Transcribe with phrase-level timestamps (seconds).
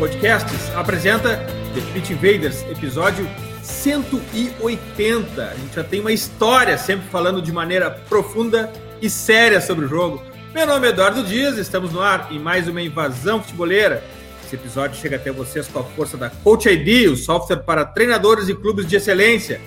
[0.00, 1.36] Podcasts apresenta
[1.74, 3.28] The Pitch Invaders, episódio
[3.62, 5.44] 180.
[5.44, 9.88] A gente já tem uma história, sempre falando de maneira profunda e séria sobre o
[9.88, 10.22] jogo.
[10.54, 14.02] Meu nome é Eduardo Dias, estamos no ar em mais uma invasão futeboleira.
[14.42, 18.48] Esse episódio chega até vocês com a força da Coach ID, o software para treinadores
[18.48, 19.60] e clubes de excelência.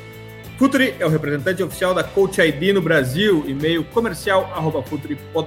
[0.63, 5.45] Futuri é o representante oficial da Coach ID no Brasil, e-mail comercial arroba futuri.com.br.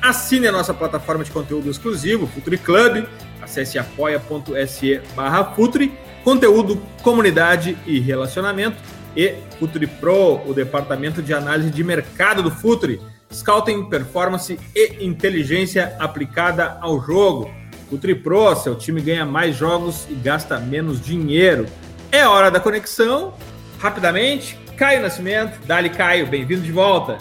[0.00, 3.04] Assine a nossa plataforma de conteúdo exclusivo, Futuri Club,
[3.42, 5.92] acesse apoia.se barra Futuri,
[6.24, 8.78] conteúdo, comunidade e relacionamento,
[9.14, 12.98] e Futuri Pro, o departamento de análise de mercado do Futuri,
[13.30, 17.50] scouting, performance e inteligência aplicada ao jogo.
[17.90, 21.66] Futuri Pro, seu time ganha mais jogos e gasta menos dinheiro.
[22.10, 23.34] É hora da conexão.
[23.78, 25.60] Rapidamente, Caio Nascimento.
[25.66, 27.18] Dali, Caio, bem-vindo de volta.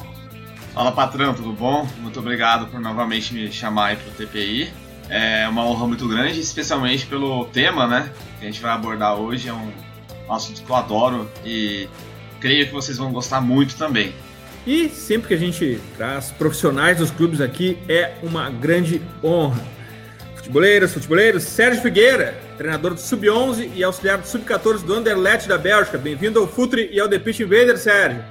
[0.73, 1.85] Fala patrão, tudo bom?
[1.99, 4.71] Muito obrigado por novamente me chamar aí pro TPI.
[5.09, 8.09] É uma honra muito grande, especialmente pelo tema, né?
[8.39, 9.49] Que a gente vai abordar hoje.
[9.49, 9.71] É um,
[10.30, 11.89] um assunto que eu adoro e
[12.39, 14.15] creio que vocês vão gostar muito também.
[14.65, 19.65] E sempre que a gente traz profissionais dos clubes aqui, é uma grande honra.
[20.35, 25.97] Futeboleiros, futeboleiros, Sérgio Figueira, treinador do Sub-11 e auxiliar do Sub-14 do Anderlecht da Bélgica.
[25.97, 28.23] Bem-vindo ao Futuri e ao The Pitch Invader, Sérgio.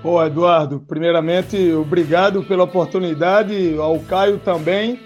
[0.00, 4.98] Pô, Eduardo, primeiramente, obrigado pela oportunidade, ao Caio também.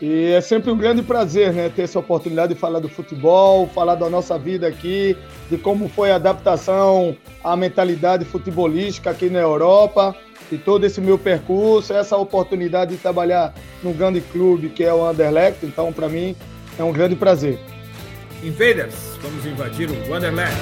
[0.00, 3.96] E é sempre um grande prazer, né, ter essa oportunidade de falar do futebol, falar
[3.96, 5.16] da nossa vida aqui,
[5.50, 10.14] de como foi a adaptação à mentalidade futebolística aqui na Europa,
[10.52, 13.52] e todo esse meu percurso, essa oportunidade de trabalhar
[13.82, 15.66] num grande clube que é o Anderlecht.
[15.66, 16.36] Então, para mim,
[16.78, 17.58] é um grande prazer.
[18.42, 20.52] Invaders, vamos invadir o Wanderland.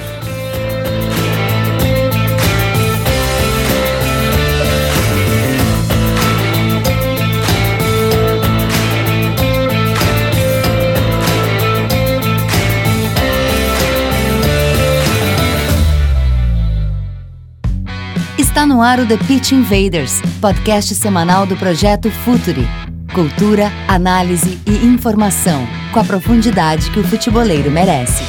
[18.39, 22.86] Está no ar o The Pitch Invaders, podcast semanal do projeto Futuri.
[23.17, 28.23] Cultura, análise e informação, com a profundidade que o futeboleiro merece.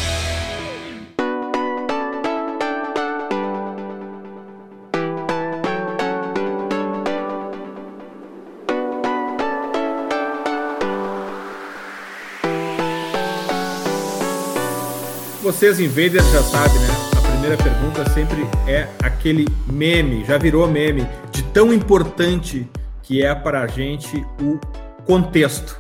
[15.43, 16.89] Vocês invaders já sabem, né?
[17.15, 22.67] A primeira pergunta sempre é aquele meme, já virou meme, de tão importante
[23.09, 24.61] que é para a gente o
[25.07, 25.79] contexto.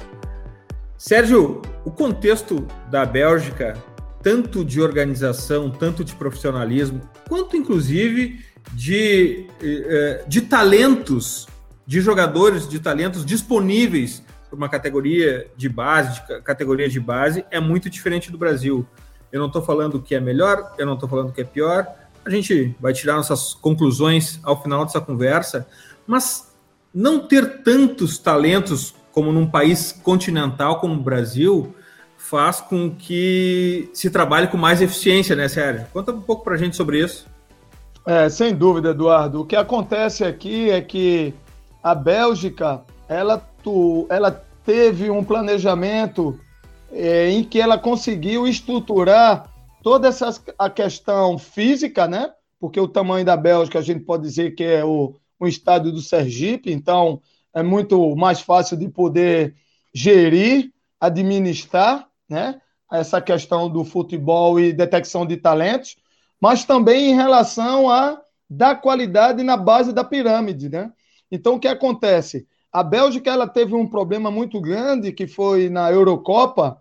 [0.97, 3.77] Sérgio, o contexto da Bélgica,
[4.23, 9.47] tanto de organização, tanto de profissionalismo, quanto inclusive de,
[10.27, 11.47] de talentos,
[11.87, 17.61] de jogadores de talentos disponíveis para uma categoria de base, de categoria de base, é
[17.61, 18.87] muito diferente do Brasil.
[19.31, 21.87] Eu não estou falando que é melhor, eu não estou falando que é pior.
[22.25, 25.69] A gente vai tirar nossas conclusões ao final dessa conversa,
[26.07, 26.48] mas
[26.95, 31.75] não ter tantos talentos como num país continental como o Brasil
[32.17, 35.87] faz com que se trabalhe com mais eficiência, né, Sérgio?
[35.93, 37.27] Conta um pouco para a gente sobre isso.
[38.05, 39.43] É, sem dúvida, Eduardo.
[39.43, 41.35] O que acontece aqui é que
[41.83, 44.31] a Bélgica, ela, tu, ela
[44.65, 46.39] teve um planejamento
[46.93, 49.51] é, em que ela conseguiu estruturar
[49.83, 52.31] toda essa a questão física, né?
[52.61, 56.01] Porque o tamanho da Bélgica a gente pode dizer que é o, o estádio do
[56.01, 57.21] Sergipe, então
[57.55, 59.55] é muito mais fácil de poder
[59.93, 62.61] gerir, administrar, né?
[62.91, 65.97] Essa questão do futebol e detecção de talentos,
[66.41, 70.91] mas também em relação a da qualidade na base da pirâmide, né?
[71.31, 72.47] Então o que acontece?
[72.73, 76.81] A Bélgica ela teve um problema muito grande que foi na Eurocopa,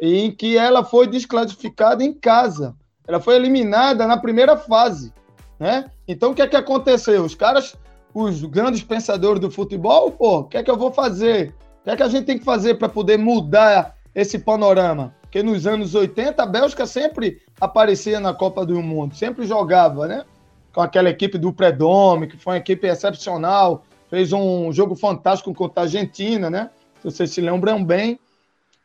[0.00, 2.74] em que ela foi desclassificada em casa.
[3.06, 5.12] Ela foi eliminada na primeira fase,
[5.58, 5.90] né?
[6.08, 7.24] Então o que é que aconteceu?
[7.24, 7.76] Os caras,
[8.14, 11.52] os grandes pensadores do futebol, pô, o que é que eu vou fazer?
[11.80, 15.14] O que é que a gente tem que fazer para poder mudar esse panorama?
[15.22, 20.24] Porque nos anos 80 a Bélgica sempre aparecia na Copa do Mundo, sempre jogava, né?
[20.72, 25.82] Com aquela equipe do Predome, que foi uma equipe excepcional, fez um jogo fantástico contra
[25.82, 26.70] a Argentina, né?
[27.04, 28.18] vocês se lembram bem.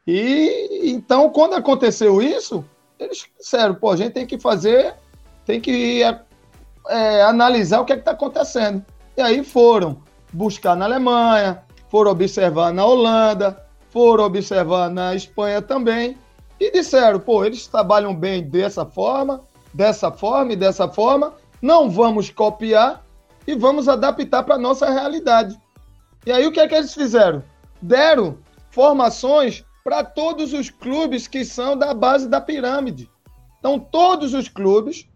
[0.05, 2.65] E então, quando aconteceu isso,
[2.99, 4.93] eles disseram, pô, a gente tem que fazer,
[5.45, 6.19] tem que é,
[6.89, 8.83] é analisar o que é está acontecendo.
[9.19, 10.01] E aí foram
[10.31, 16.17] buscar na Alemanha, foram observar na Holanda, foram observar na Espanha também,
[16.57, 19.43] e disseram, pô, eles trabalham bem dessa forma,
[19.73, 23.05] dessa forma e dessa forma, não vamos copiar
[23.45, 25.59] e vamos adaptar para a nossa realidade.
[26.25, 27.43] E aí o que é que eles fizeram?
[27.81, 28.37] Deram
[28.71, 33.11] formações para todos os clubes que são da base da pirâmide.
[33.59, 35.09] Então, todos os clubes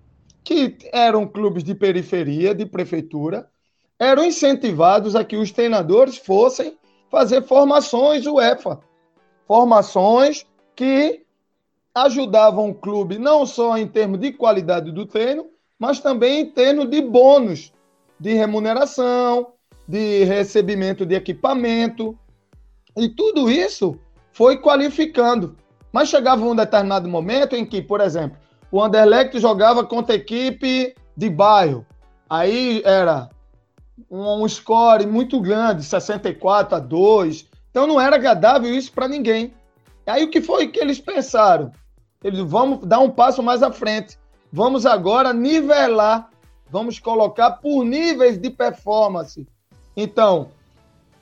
[0.44, 3.48] que eram clubes de periferia, de prefeitura,
[4.04, 6.78] eram incentivados a que os treinadores fossem
[7.10, 8.80] fazer formações UEFA.
[9.48, 10.46] Formações
[10.76, 11.24] que
[11.94, 15.46] ajudavam o clube não só em termos de qualidade do treino,
[15.78, 17.72] mas também em termos de bônus,
[18.20, 19.54] de remuneração,
[19.88, 22.18] de recebimento de equipamento.
[22.98, 24.00] E tudo isso
[24.32, 25.56] foi qualificando.
[25.92, 28.38] Mas chegava um determinado momento em que, por exemplo,
[28.72, 31.86] o Anderlecht jogava contra equipe de bairro.
[32.28, 33.30] Aí era
[34.10, 37.48] um, score muito grande, 64 a 2.
[37.70, 39.54] Então não era agradável isso para ninguém.
[40.06, 41.72] Aí o que foi que eles pensaram?
[42.24, 44.18] Eles vamos dar um passo mais à frente.
[44.52, 46.30] Vamos agora nivelar,
[46.70, 49.48] vamos colocar por níveis de performance.
[49.96, 50.50] Então,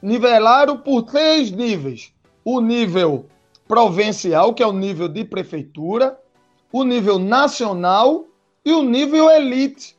[0.01, 2.13] nivelaram por três níveis:
[2.43, 3.25] o nível
[3.67, 6.19] provincial, que é o nível de prefeitura,
[6.71, 8.25] o nível nacional
[8.65, 9.95] e o nível elite.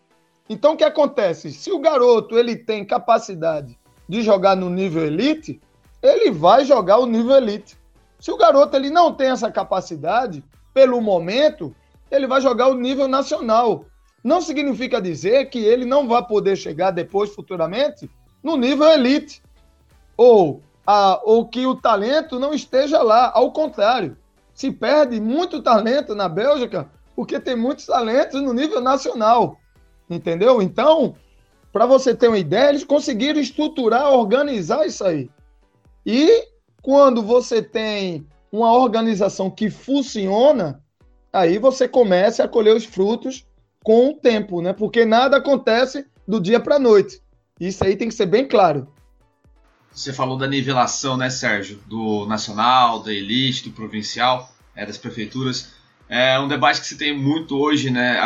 [0.52, 1.50] Então, o que acontece?
[1.50, 5.58] Se o garoto ele tem capacidade de jogar no nível elite,
[6.02, 7.74] ele vai jogar o nível elite.
[8.20, 10.44] Se o garoto ele não tem essa capacidade,
[10.74, 11.74] pelo momento,
[12.10, 13.86] ele vai jogar o nível nacional.
[14.22, 18.10] Não significa dizer que ele não vai poder chegar depois, futuramente,
[18.42, 19.42] no nível elite.
[20.18, 23.32] Ou, a, ou que o talento não esteja lá.
[23.34, 24.18] Ao contrário,
[24.52, 29.56] se perde muito talento na Bélgica porque tem muitos talentos no nível nacional.
[30.12, 30.60] Entendeu?
[30.60, 31.14] Então,
[31.72, 35.30] para você ter uma ideia, eles conseguiram estruturar, organizar isso aí.
[36.04, 36.46] E
[36.82, 40.82] quando você tem uma organização que funciona,
[41.32, 43.46] aí você começa a colher os frutos
[43.82, 44.72] com o tempo, né?
[44.72, 47.20] Porque nada acontece do dia para a noite.
[47.58, 48.86] Isso aí tem que ser bem claro.
[49.92, 51.78] Você falou da nivelação, né, Sérgio?
[51.86, 55.70] Do nacional, da elite, do provincial, é, das prefeituras.
[56.14, 58.20] É um debate que se tem muito hoje, né?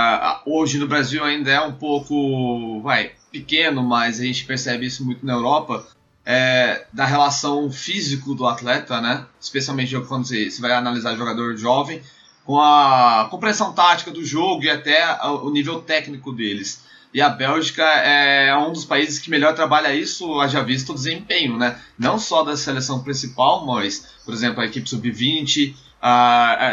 [0.44, 5.24] hoje no Brasil ainda é um pouco, vai, pequeno, mas a gente percebe isso muito
[5.24, 5.86] na Europa
[6.24, 9.24] é, da relação físico do atleta, né?
[9.40, 12.02] Especialmente quando você, você vai analisar jogador jovem,
[12.44, 16.84] com a compreensão tática do jogo e até o nível técnico deles.
[17.14, 21.56] E a Bélgica é um dos países que melhor trabalha isso, haja visto o desempenho,
[21.56, 21.80] né?
[21.96, 25.72] Não só da seleção principal, mas, por exemplo, a equipe sub-20,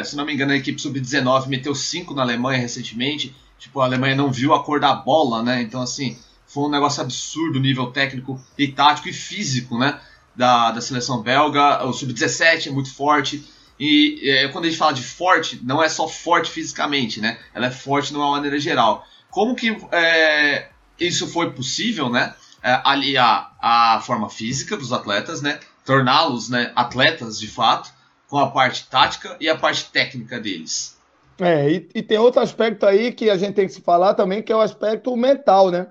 [0.03, 3.35] se não me engano, a equipe sub-19 meteu 5 na Alemanha recentemente.
[3.57, 5.61] Tipo, a Alemanha não viu a cor da bola, né?
[5.61, 9.99] Então, assim, foi um negócio absurdo, nível técnico e tático e físico, né?
[10.35, 11.83] Da, da seleção belga.
[11.85, 13.43] O sub-17 é muito forte.
[13.79, 17.39] E é, quando a gente fala de forte, não é só forte fisicamente, né?
[17.53, 19.07] Ela é forte de uma maneira geral.
[19.31, 20.69] Como que é,
[20.99, 22.35] isso foi possível, né?
[22.61, 25.59] É, aliar a forma física dos atletas, né?
[25.85, 27.91] Torná-los né, atletas de fato,
[28.33, 30.97] com a parte tática e a parte técnica deles.
[31.39, 34.41] É, e, e tem outro aspecto aí que a gente tem que se falar também,
[34.41, 35.85] que é o aspecto mental, né?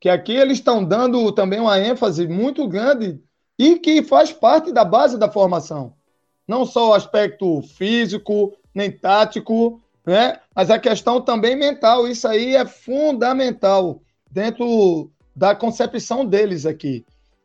[0.00, 3.20] que aqui eles estão dando também uma ênfase muito grande
[3.58, 5.92] e que faz parte da base da formação.
[6.48, 10.38] Não só o aspecto físico, nem tático, né?
[10.54, 12.08] mas a questão também mental.
[12.08, 14.00] Isso aí é fundamental
[14.30, 17.04] dentro da concepção deles aqui.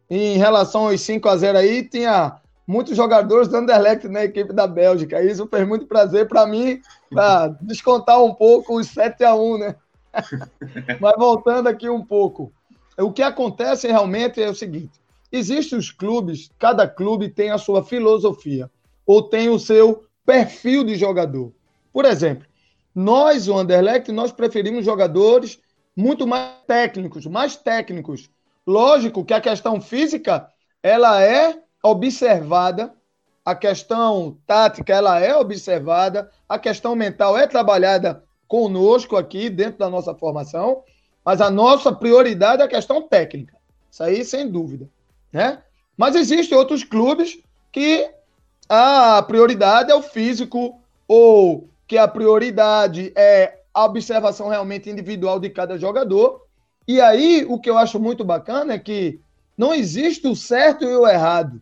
[0.10, 2.39] Em relação aos 5 a 0 aí, tinha
[2.70, 5.24] muitos jogadores do Anderlecht na equipe da Bélgica.
[5.24, 9.76] Isso fez muito prazer para mim, para descontar um pouco os 7 a 1 né?
[11.02, 12.54] Mas voltando aqui um pouco,
[12.96, 17.84] o que acontece realmente é o seguinte: existem os clubes, cada clube tem a sua
[17.84, 18.70] filosofia
[19.04, 21.52] ou tem o seu perfil de jogador.
[21.92, 22.46] Por exemplo,
[22.94, 25.60] nós, o Anderlecht, nós preferimos jogadores
[25.96, 28.30] muito mais técnicos, mais técnicos.
[28.66, 30.48] Lógico que a questão física
[30.84, 32.94] ela é observada,
[33.46, 39.90] a questão tática ela é observada, a questão mental é trabalhada conosco aqui dentro da
[39.90, 40.84] nossa formação,
[41.24, 43.56] mas a nossa prioridade é a questão técnica.
[43.90, 44.90] Isso aí, sem dúvida.
[45.32, 45.62] Né?
[45.96, 47.40] Mas existem outros clubes
[47.72, 48.10] que
[48.68, 55.50] a prioridade é o físico, ou que a prioridade é a observação realmente individual de
[55.50, 56.46] cada jogador.
[56.88, 59.20] E aí, o que eu acho muito bacana é que
[59.58, 61.62] não existe o certo e o errado.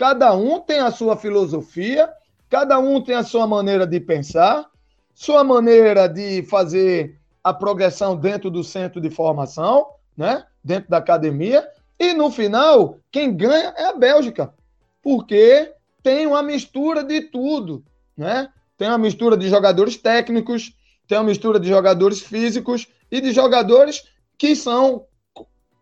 [0.00, 2.10] Cada um tem a sua filosofia,
[2.48, 4.64] cada um tem a sua maneira de pensar,
[5.12, 10.46] sua maneira de fazer a progressão dentro do centro de formação, né?
[10.64, 14.54] dentro da academia, e no final, quem ganha é a Bélgica,
[15.02, 15.70] porque
[16.02, 17.84] tem uma mistura de tudo.
[18.16, 18.48] Né?
[18.78, 20.74] Tem uma mistura de jogadores técnicos,
[21.06, 24.02] tem uma mistura de jogadores físicos e de jogadores
[24.38, 25.04] que são,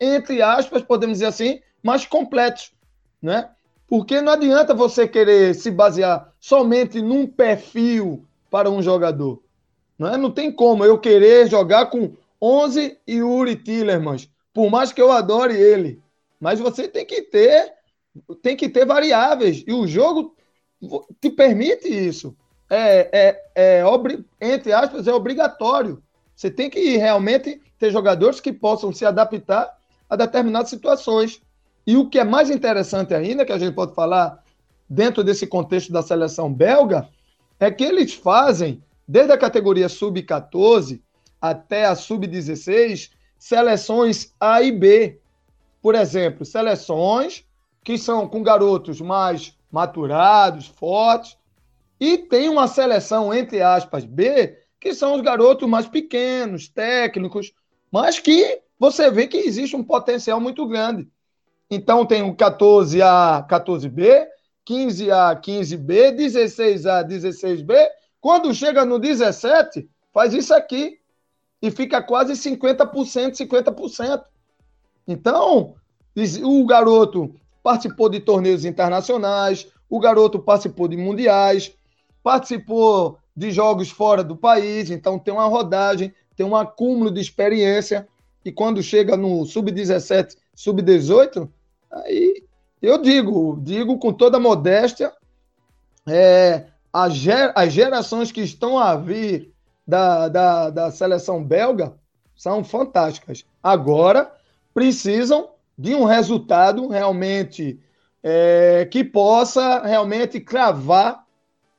[0.01, 2.73] entre aspas, podemos dizer assim, mais completos,
[3.23, 3.49] né?
[3.89, 9.43] Porque não adianta você querer se basear somente num perfil para um jogador.
[9.99, 10.17] Não, é?
[10.17, 15.11] não tem como eu querer jogar com 11 e Uri Tillermans, por mais que eu
[15.11, 16.01] adore ele.
[16.39, 17.73] Mas você tem que ter
[18.43, 20.35] tem que ter variáveis e o jogo
[21.21, 22.37] te permite isso.
[22.69, 23.85] É, é, é
[24.41, 26.03] entre aspas, é obrigatório.
[26.35, 29.77] Você tem que realmente ter jogadores que possam se adaptar
[30.09, 31.41] a determinadas situações.
[31.89, 34.45] E o que é mais interessante ainda, que a gente pode falar
[34.87, 37.09] dentro desse contexto da seleção belga,
[37.59, 41.01] é que eles fazem, desde a categoria sub-14
[41.41, 45.19] até a sub-16, seleções A e B.
[45.81, 47.47] Por exemplo, seleções
[47.83, 51.39] que são com garotos mais maturados, fortes,
[51.99, 57.55] e tem uma seleção, entre aspas, B, que são os garotos mais pequenos, técnicos,
[57.91, 61.09] mas que você vê que existe um potencial muito grande.
[61.71, 64.27] Então tem o 14A, 14B,
[64.67, 67.75] 15A, 15B, 16A, 16B.
[68.21, 70.99] Quando chega no 17, faz isso aqui
[71.61, 74.23] e fica quase 50%, 50%.
[75.07, 75.75] Então,
[76.43, 81.73] o garoto participou de torneios internacionais, o garoto participou de mundiais,
[82.23, 88.07] participou de jogos fora do país, então tem uma rodagem, tem um acúmulo de experiência,
[88.45, 91.49] e quando chega no sub-17, sub-18,
[91.91, 92.43] Aí
[92.81, 95.13] eu digo, digo com toda modéstia,
[96.07, 96.67] é,
[97.11, 99.53] ger, as gerações que estão a vir
[99.87, 101.95] da, da, da seleção belga
[102.37, 103.45] são fantásticas.
[103.63, 104.33] Agora
[104.73, 107.81] precisam de um resultado realmente
[108.23, 111.25] é, que possa realmente cravar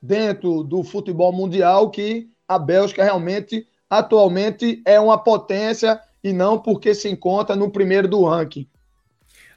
[0.02, 6.94] dentro do futebol mundial que a Bélgica realmente atualmente é uma potência e não porque
[6.94, 8.68] se encontra no primeiro do ranking.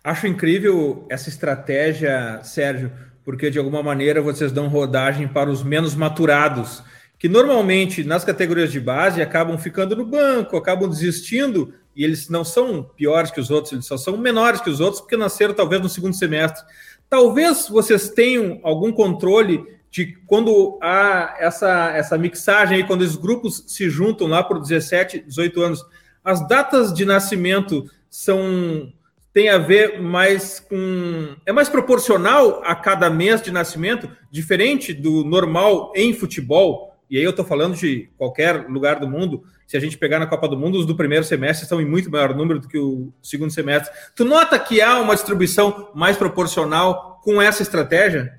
[0.04, 2.90] Acho incrível essa estratégia, Sérgio,
[3.24, 6.82] porque de alguma maneira vocês dão rodagem para os menos maturados,
[7.18, 12.44] que normalmente nas categorias de base acabam ficando no banco, acabam desistindo, e eles não
[12.44, 15.80] são piores que os outros, eles só são menores que os outros, porque nasceram talvez
[15.80, 16.64] no segundo semestre.
[17.08, 23.62] Talvez vocês tenham algum controle de quando há essa, essa mixagem aí, quando os grupos
[23.68, 25.86] se juntam lá por 17, 18 anos,
[26.24, 28.90] as datas de nascimento são
[29.32, 31.34] tem a ver mais com.
[31.46, 36.92] É mais proporcional a cada mês de nascimento, diferente do normal em futebol.
[37.08, 39.42] E aí eu estou falando de qualquer lugar do mundo.
[39.66, 42.10] Se a gente pegar na Copa do Mundo, os do primeiro semestre estão em muito
[42.10, 43.90] maior número do que o segundo semestre.
[44.14, 48.38] Tu nota que há uma distribuição mais proporcional com essa estratégia?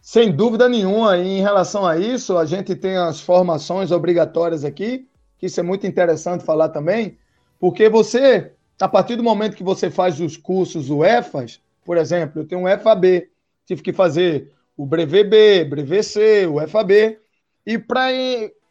[0.00, 1.18] Sem dúvida nenhuma.
[1.18, 5.62] E em relação a isso, a gente tem as formações obrigatórias aqui, que isso é
[5.62, 7.18] muito interessante falar também,
[7.60, 12.46] porque você a partir do momento que você faz os cursos UEFAs, por exemplo, eu
[12.46, 13.28] tenho um FAB,
[13.66, 17.18] tive que fazer o Brevet B, Brevet C, o FAB,
[17.66, 18.10] e para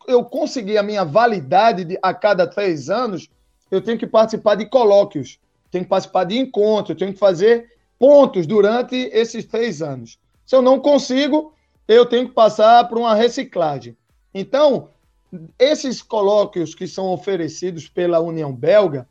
[0.07, 3.29] eu conseguir a minha validade de, a cada três anos,
[3.69, 8.47] eu tenho que participar de colóquios, tenho que participar de encontros, tenho que fazer pontos
[8.47, 10.17] durante esses três anos.
[10.45, 11.53] Se eu não consigo,
[11.87, 13.97] eu tenho que passar por uma reciclagem.
[14.33, 14.89] Então,
[15.59, 19.07] esses colóquios que são oferecidos pela União Belga,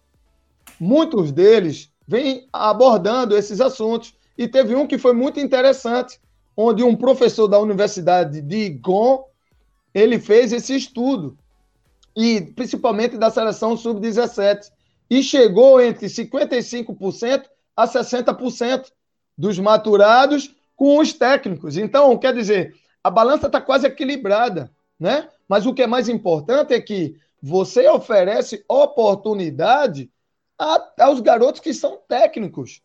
[0.79, 4.15] muitos deles vêm abordando esses assuntos.
[4.39, 6.21] E teve um que foi muito interessante,
[6.57, 9.25] onde um professor da Universidade de Gon,
[9.95, 11.37] ele fez esse estudo,
[12.15, 14.71] e principalmente da seleção sub-17,
[15.09, 17.45] e chegou entre 55%
[17.77, 18.87] a 60%
[19.37, 21.77] dos maturados com os técnicos.
[21.77, 25.29] Então, quer dizer, a balança está quase equilibrada, né?
[25.49, 30.11] Mas o que é mais importante é que você oferece oportunidade
[30.59, 32.83] a, aos garotos que são técnicos,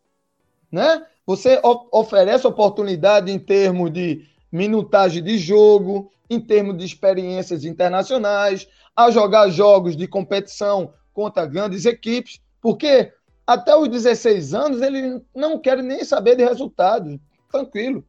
[0.71, 1.05] né?
[1.25, 1.59] Você
[1.91, 9.49] oferece oportunidade em termos de minutagem de jogo, em termos de experiências internacionais, a jogar
[9.49, 13.13] jogos de competição contra grandes equipes, porque
[13.45, 17.17] até os 16 anos ele não quer nem saber de resultados,
[17.51, 18.03] tranquilo.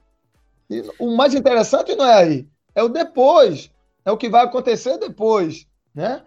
[0.71, 3.71] E o mais interessante não é aí, é o depois,
[4.05, 6.25] é o que vai acontecer depois, né?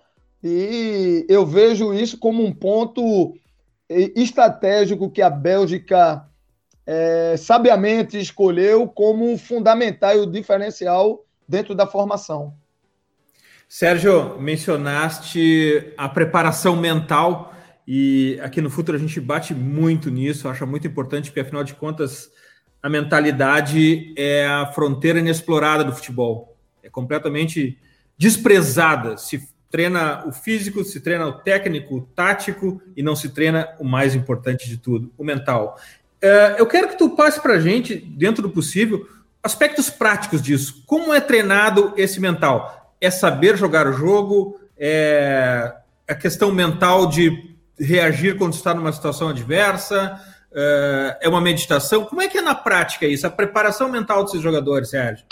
[0.48, 3.36] E eu vejo isso como um ponto
[3.90, 6.24] estratégico que a Bélgica
[6.86, 12.54] é, sabiamente escolheu como fundamental e o diferencial dentro da formação.
[13.68, 17.52] Sérgio, mencionaste a preparação mental
[17.88, 21.74] e aqui no Futuro a gente bate muito nisso, acha muito importante, porque afinal de
[21.74, 22.30] contas
[22.84, 26.56] a mentalidade é a fronteira inexplorada do futebol.
[26.84, 27.80] É completamente
[28.16, 29.18] desprezada.
[29.18, 33.84] Se treina o físico, se treina o técnico, o tático e não se treina o
[33.84, 35.78] mais importante de tudo, o mental.
[36.22, 39.06] É, eu quero que tu passe para a gente, dentro do possível,
[39.44, 40.82] aspectos práticos disso.
[40.86, 42.96] Como é treinado esse mental?
[43.02, 44.58] É saber jogar o jogo?
[44.78, 45.74] É
[46.08, 50.18] a questão mental de reagir quando está numa situação adversa?
[50.54, 52.06] É, é uma meditação?
[52.06, 53.28] Como é que é na prática isso?
[53.28, 55.26] A preparação mental desses jogadores, Sérgio?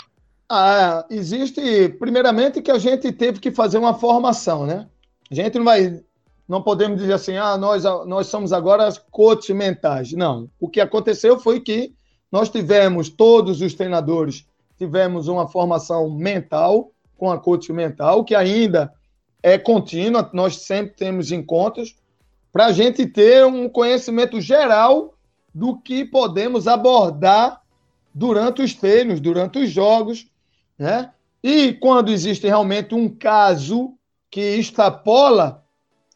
[0.56, 4.86] Ah, existe, primeiramente, que a gente teve que fazer uma formação, né?
[5.28, 6.00] A gente não vai,
[6.48, 10.12] não podemos dizer assim, ah, nós, nós somos agora coaches mentais.
[10.12, 10.48] Não.
[10.60, 11.92] O que aconteceu foi que
[12.30, 14.46] nós tivemos, todos os treinadores,
[14.78, 18.92] tivemos uma formação mental, com a coach mental, que ainda
[19.42, 21.96] é contínua, nós sempre temos encontros,
[22.52, 25.14] para a gente ter um conhecimento geral
[25.52, 27.60] do que podemos abordar
[28.14, 30.28] durante os treinos, durante os jogos,
[30.78, 31.12] né?
[31.42, 33.94] E quando existe realmente um caso
[34.30, 35.62] que extrapola,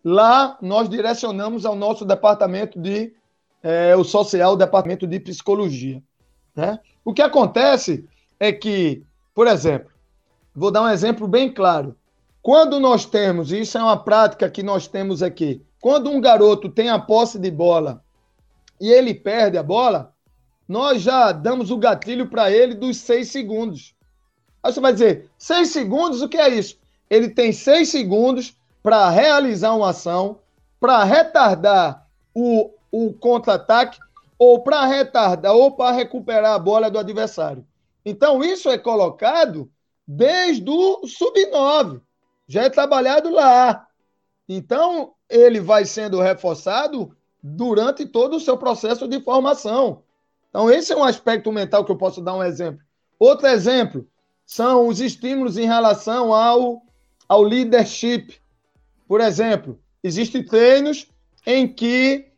[0.03, 3.13] lá nós direcionamos ao nosso departamento de
[3.63, 6.03] é, o social, o departamento de psicologia.
[6.57, 6.79] Né?
[7.05, 8.09] O que acontece
[8.41, 9.91] é que, por exemplo,
[10.55, 11.95] vou dar um exemplo bem claro.
[12.41, 16.69] Quando nós temos, e isso é uma prática que nós temos aqui, quando um garoto
[16.69, 18.03] tem a posse de bola
[18.81, 20.15] e ele perde a bola,
[20.67, 23.95] nós já damos o gatilho para ele dos seis segundos.
[24.63, 26.79] Aí você vai dizer, seis segundos, o que é isso?
[27.09, 30.39] Ele tem seis segundos para realizar uma ação,
[30.81, 33.99] para retardar o, o contra-ataque,
[34.39, 37.67] ou para retardar, ou para recuperar a bola do adversário.
[38.05, 39.71] Então, isso é colocado
[40.07, 42.01] desde o sub-9.
[42.47, 43.87] Já é trabalhado lá.
[44.49, 50.03] Então, ele vai sendo reforçado durante todo o seu processo de formação.
[50.49, 52.81] Então, esse é um aspecto mental que eu posso dar um exemplo.
[53.19, 54.09] Outro exemplo,
[54.49, 56.81] são os estímulos em relação ao,
[57.29, 58.41] ao leadership.
[59.07, 61.07] Por exemplo, existem treinos
[61.47, 62.33] em que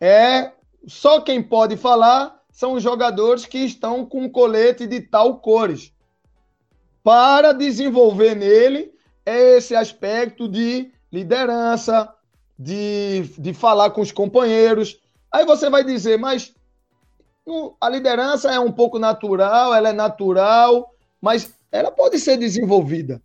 [0.00, 0.52] é
[0.86, 5.92] só quem pode falar são os jogadores que estão com colete de tal cores.
[7.02, 12.14] Para desenvolver nele esse aspecto de liderança,
[12.56, 15.00] de, de falar com os companheiros.
[15.32, 16.54] Aí você vai dizer, mas
[17.80, 23.20] a liderança é um pouco natural, ela é natural, mas ela pode ser desenvolvida.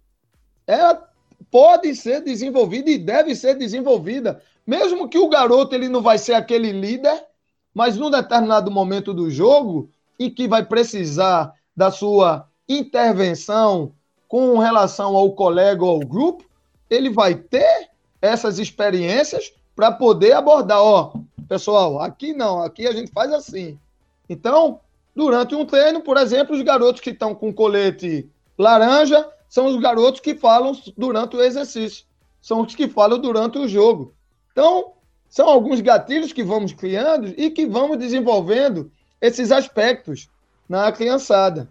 [0.67, 1.09] Ela
[1.49, 4.41] pode ser desenvolvida e deve ser desenvolvida.
[4.65, 7.25] Mesmo que o garoto ele não vai ser aquele líder,
[7.73, 13.93] mas num determinado momento do jogo, em que vai precisar da sua intervenção
[14.27, 16.45] com relação ao colega ou ao grupo,
[16.89, 17.89] ele vai ter
[18.21, 21.13] essas experiências para poder abordar, ó,
[21.47, 23.79] pessoal, aqui não, aqui a gente faz assim.
[24.29, 24.79] Então,
[25.15, 30.21] durante um treino, por exemplo, os garotos que estão com colete Laranja são os garotos
[30.21, 32.05] que falam durante o exercício,
[32.41, 34.13] são os que falam durante o jogo.
[34.51, 34.93] Então,
[35.29, 40.29] são alguns gatilhos que vamos criando e que vamos desenvolvendo esses aspectos
[40.67, 41.69] na criançada.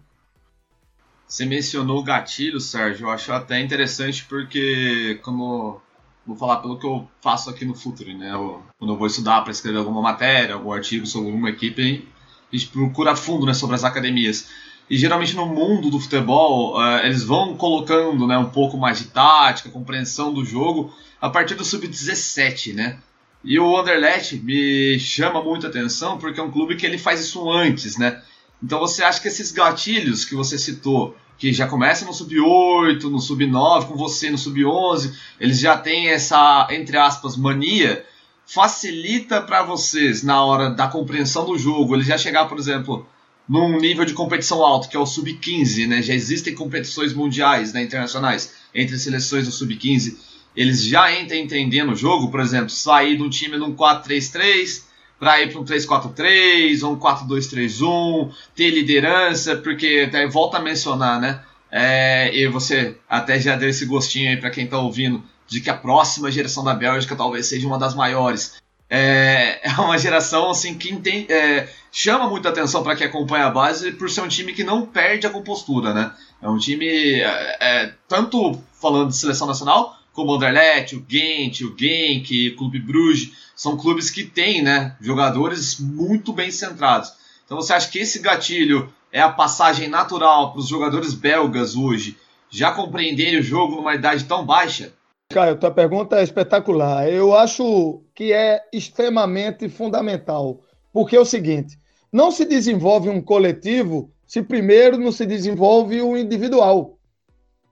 [1.27, 5.81] Você mencionou o gatilho, Sérgio, eu acho até interessante porque, como
[6.25, 8.33] vou falar pelo que eu faço aqui no Futuro, né?
[8.33, 12.07] Eu, quando eu vou estudar para escrever alguma matéria, algum artigo sobre alguma equipe,
[12.51, 14.49] a gente procura fundo né, sobre as academias.
[14.89, 19.05] E geralmente no mundo do futebol, uh, eles vão colocando né, um pouco mais de
[19.05, 22.97] tática, compreensão do jogo a partir do sub-17, né?
[23.43, 27.49] E o Anderlecht me chama muito atenção porque é um clube que ele faz isso
[27.49, 28.21] antes, né?
[28.61, 33.19] Então você acha que esses gatilhos que você citou, que já começa no sub-8, no
[33.19, 38.05] sub-9, com você no sub-11, eles já têm essa, entre aspas, mania,
[38.53, 43.07] facilita para vocês na hora da compreensão do jogo, ele já chegar, por exemplo,
[43.47, 46.01] num nível de competição alto, que é o sub-15, né?
[46.01, 50.17] Já existem competições mundiais, né, internacionais, entre seleções do sub-15.
[50.53, 54.83] Eles já entram entendendo o jogo, por exemplo, sair de um time num 4-3-3
[55.17, 61.21] para ir para um 3-4-3 ou um 4-2-3-1, ter liderança, porque até volta a mencionar,
[61.21, 61.41] né?
[61.71, 65.69] É, e você até já deu esse gostinho aí para quem está ouvindo de que
[65.69, 68.53] a próxima geração da Bélgica talvez seja uma das maiores
[68.89, 73.51] é, é uma geração assim que entende, é, chama muita atenção para quem acompanha a
[73.51, 76.13] base por ser um time que não perde a compostura, né?
[76.41, 81.61] É um time é, é tanto falando de seleção nacional como o Anderlecht, o Gent,
[81.61, 87.13] o Genk, o Clube Bruges, são clubes que têm, né, jogadores muito bem centrados.
[87.45, 92.17] Então você acha que esse gatilho é a passagem natural para os jogadores belgas hoje
[92.49, 94.93] já compreenderem o jogo numa idade tão baixa?
[95.31, 97.07] Caio, tua pergunta é espetacular.
[97.09, 100.61] Eu acho que é extremamente fundamental.
[100.91, 101.79] Porque é o seguinte:
[102.11, 106.97] não se desenvolve um coletivo se primeiro não se desenvolve o individual.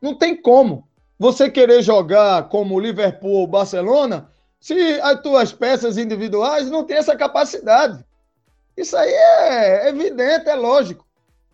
[0.01, 6.69] Não tem como você querer jogar como Liverpool ou Barcelona se as tuas peças individuais
[6.69, 8.03] não têm essa capacidade.
[8.75, 11.05] Isso aí é evidente, é lógico.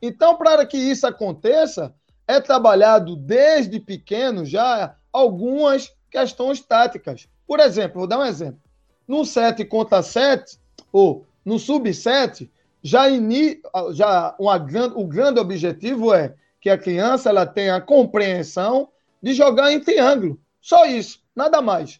[0.01, 1.93] Então, para que isso aconteça,
[2.27, 7.27] é trabalhado desde pequeno já algumas questões táticas.
[7.45, 8.61] Por exemplo, vou dar um exemplo.
[9.05, 10.57] No 7 contra 7,
[10.93, 12.49] ou no sub-7,
[12.81, 14.55] já, ini, já uma,
[14.95, 18.87] o grande objetivo é que a criança ela tenha a compreensão
[19.21, 20.39] de jogar em triângulo.
[20.61, 21.99] Só isso, nada mais.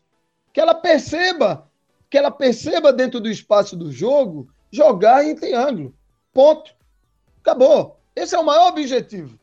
[0.54, 1.70] Que ela perceba,
[2.10, 5.94] que ela perceba dentro do espaço do jogo jogar em triângulo.
[6.34, 6.74] Ponto.
[7.42, 8.00] Acabou.
[8.16, 9.38] Esse é o maior objetivo.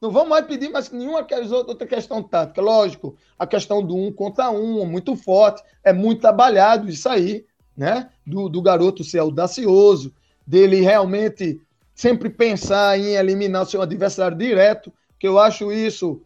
[0.00, 2.60] Não vamos mais pedir mais nenhuma outra questão tática.
[2.60, 8.10] Lógico, a questão do um contra um muito forte, é muito trabalhado isso aí, né?
[8.26, 10.12] Do, do garoto ser audacioso,
[10.46, 11.60] dele realmente
[11.94, 16.20] sempre pensar em eliminar o seu adversário direto, que eu acho isso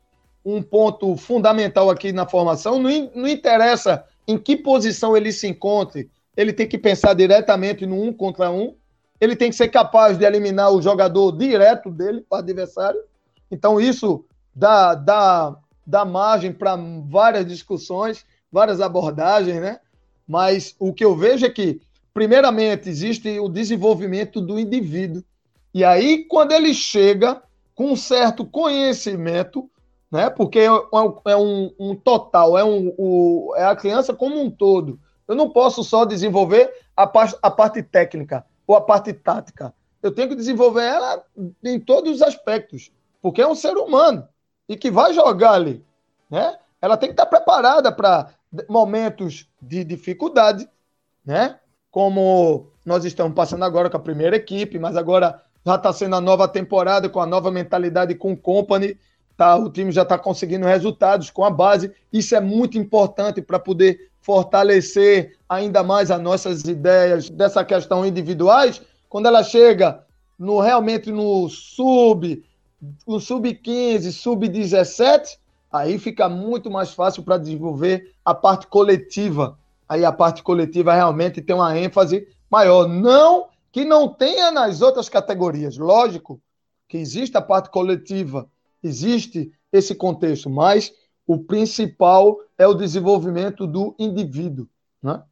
[0.45, 2.79] um ponto fundamental aqui na formação.
[2.79, 8.03] Não, não interessa em que posição ele se encontre, ele tem que pensar diretamente no
[8.03, 8.75] um contra um,
[9.21, 13.01] ele tem que ser capaz de eliminar o jogador direto dele, o adversário,
[13.51, 19.81] então, isso dá, dá, dá margem para várias discussões, várias abordagens, né?
[20.27, 21.81] Mas o que eu vejo é que,
[22.15, 25.25] primeiramente, existe o desenvolvimento do indivíduo.
[25.75, 27.43] E aí, quando ele chega
[27.75, 29.71] com um certo conhecimento,
[30.11, 30.29] né?
[30.29, 34.99] Porque é, é um, um, total, é, um, o, é a criança como um todo.
[35.29, 39.73] Eu não posso só desenvolver a, parte, a parte técnica ou a parte tática.
[40.03, 41.25] Eu tenho que desenvolver ela
[41.63, 44.27] em todos os aspectos porque é um ser humano
[44.69, 45.85] e que vai jogar ali,
[46.31, 46.57] né?
[46.81, 48.31] Ela tem que estar preparada para
[48.69, 50.69] momentos de dificuldade,
[51.25, 51.59] né?
[51.91, 56.21] Como nós estamos passando agora com a primeira equipe, mas agora já está sendo a
[56.21, 58.99] nova temporada com a nova mentalidade com o company,
[59.37, 59.57] tá?
[59.57, 61.93] O time já está conseguindo resultados com a base.
[62.13, 68.81] Isso é muito importante para poder fortalecer ainda mais as nossas ideias dessa questão individuais.
[69.09, 70.05] Quando ela chega
[70.39, 72.43] no realmente no sub,
[73.07, 75.39] o sub-15, sub-17,
[75.71, 79.59] aí fica muito mais fácil para desenvolver a parte coletiva.
[79.89, 82.89] Aí a parte coletiva realmente tem uma ênfase maior.
[82.89, 85.77] Não que não tenha nas outras categorias.
[85.77, 86.41] Lógico
[86.89, 88.49] que existe a parte coletiva,
[88.83, 90.93] existe esse contexto, mas
[91.27, 94.69] o principal é o desenvolvimento do indivíduo.
[95.01, 95.23] Né?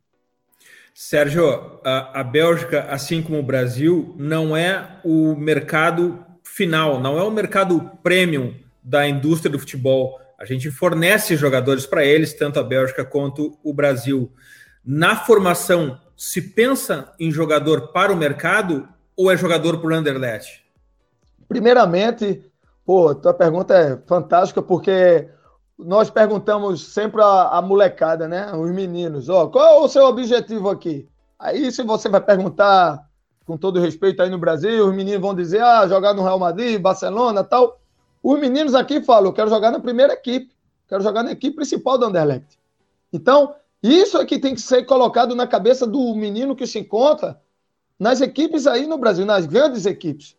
[0.94, 6.24] Sérgio, a, a Bélgica, assim como o Brasil, não é o mercado
[6.59, 10.18] final, não é o mercado premium da indústria do futebol.
[10.37, 14.33] A gente fornece jogadores para eles, tanto a Bélgica quanto o Brasil.
[14.85, 20.64] Na formação, se pensa em jogador para o mercado ou é jogador por Anderlecht?
[21.49, 22.42] Primeiramente,
[22.85, 25.29] pô, tua pergunta é fantástica porque
[25.79, 28.53] nós perguntamos sempre a, a molecada, né?
[28.53, 31.09] Os meninos, ó, qual é o seu objetivo aqui?
[31.38, 33.08] Aí, se você vai perguntar
[33.48, 36.78] com todo respeito aí no Brasil, os meninos vão dizer, ah, jogar no Real Madrid,
[36.78, 37.80] Barcelona tal.
[38.22, 40.54] Os meninos aqui falam, eu quero jogar na primeira equipe,
[40.87, 42.58] quero jogar na equipe principal do Anderlecht.
[43.11, 47.40] Então, isso é que tem que ser colocado na cabeça do menino que se encontra
[47.98, 50.37] nas equipes aí no Brasil, nas grandes equipes.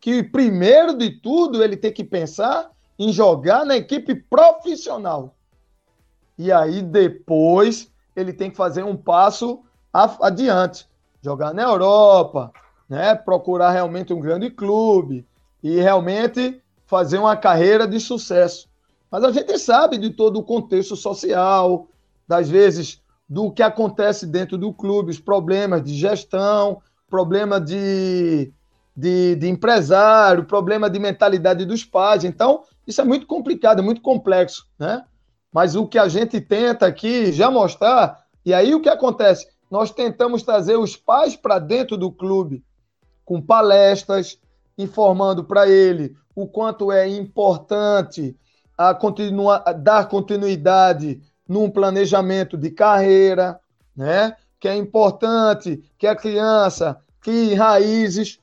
[0.00, 5.34] Que primeiro de tudo ele tem que pensar em jogar na equipe profissional.
[6.38, 10.86] E aí depois ele tem que fazer um passo adiante
[11.22, 12.52] jogar na Europa,
[12.88, 13.14] né?
[13.14, 15.26] procurar realmente um grande clube
[15.62, 18.68] e realmente fazer uma carreira de sucesso.
[19.10, 21.86] Mas a gente sabe de todo o contexto social,
[22.26, 28.52] das vezes do que acontece dentro do clube, os problemas de gestão, problema de,
[28.96, 32.24] de, de empresário, problema de mentalidade dos pais.
[32.24, 35.04] Então, isso é muito complicado, é muito complexo, né?
[35.52, 39.46] Mas o que a gente tenta aqui já mostrar, e aí o que acontece?
[39.72, 42.62] Nós tentamos trazer os pais para dentro do clube,
[43.24, 44.38] com palestras,
[44.76, 48.36] informando para ele o quanto é importante
[48.76, 53.58] a continuar, a dar continuidade num planejamento de carreira,
[53.96, 54.36] né?
[54.60, 58.38] que é importante que a criança crie raízes,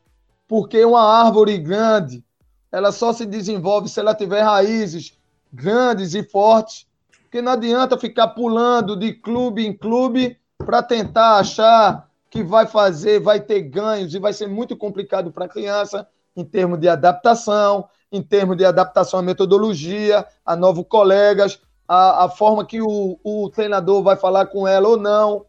[0.48, 2.26] porque uma árvore grande
[2.72, 5.16] ela só se desenvolve se ela tiver raízes
[5.54, 6.88] grandes e fortes,
[7.22, 13.20] porque não adianta ficar pulando de clube em clube para tentar achar que vai fazer,
[13.20, 17.88] vai ter ganhos e vai ser muito complicado para a criança em termos de adaptação,
[18.12, 23.50] em termos de adaptação à metodologia, a novos colegas, a, a forma que o, o
[23.50, 25.46] treinador vai falar com ela ou não,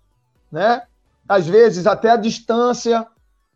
[0.51, 0.83] né?
[1.29, 3.07] Às vezes até a distância,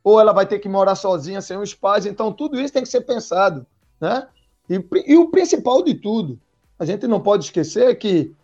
[0.02, 2.04] ou ela vai ter que morar sozinha sem os pais.
[2.04, 3.66] Então, tudo isso tem que ser pensado,
[3.98, 4.28] né?
[4.68, 6.38] E, e o principal de tudo,
[6.78, 8.34] a gente não pode esquecer que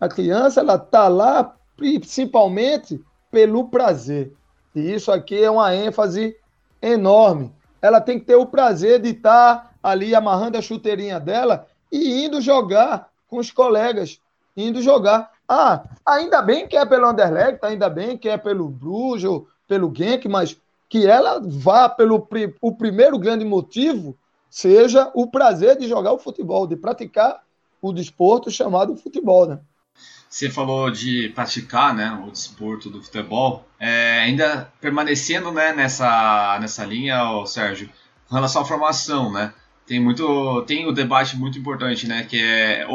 [0.00, 4.34] a criança ela está lá principalmente pelo prazer.
[4.74, 6.36] E isso aqui é uma ênfase
[6.82, 7.50] enorme.
[7.80, 12.42] Ela tem que ter o prazer de estar ali amarrando a chuteirinha dela e indo
[12.42, 14.20] jogar com os colegas,
[14.54, 15.30] indo jogar.
[15.48, 20.28] Ah, ainda bem que é pelo Anderlecht, ainda bem que é pelo Bruges, pelo Genk,
[20.28, 22.28] mas que ela vá pelo
[22.60, 24.14] o primeiro grande motivo
[24.50, 27.40] seja o prazer de jogar o futebol, de praticar
[27.80, 29.60] o desporto chamado futebol, né?
[30.30, 33.68] Você falou de praticar, né, o desporto do futebol.
[33.80, 37.90] É, ainda permanecendo, né, nessa nessa linha, ó, Sérgio,
[38.28, 39.52] com relação à formação, né?
[39.84, 42.86] Tem muito, tem o um debate muito importante, né, que é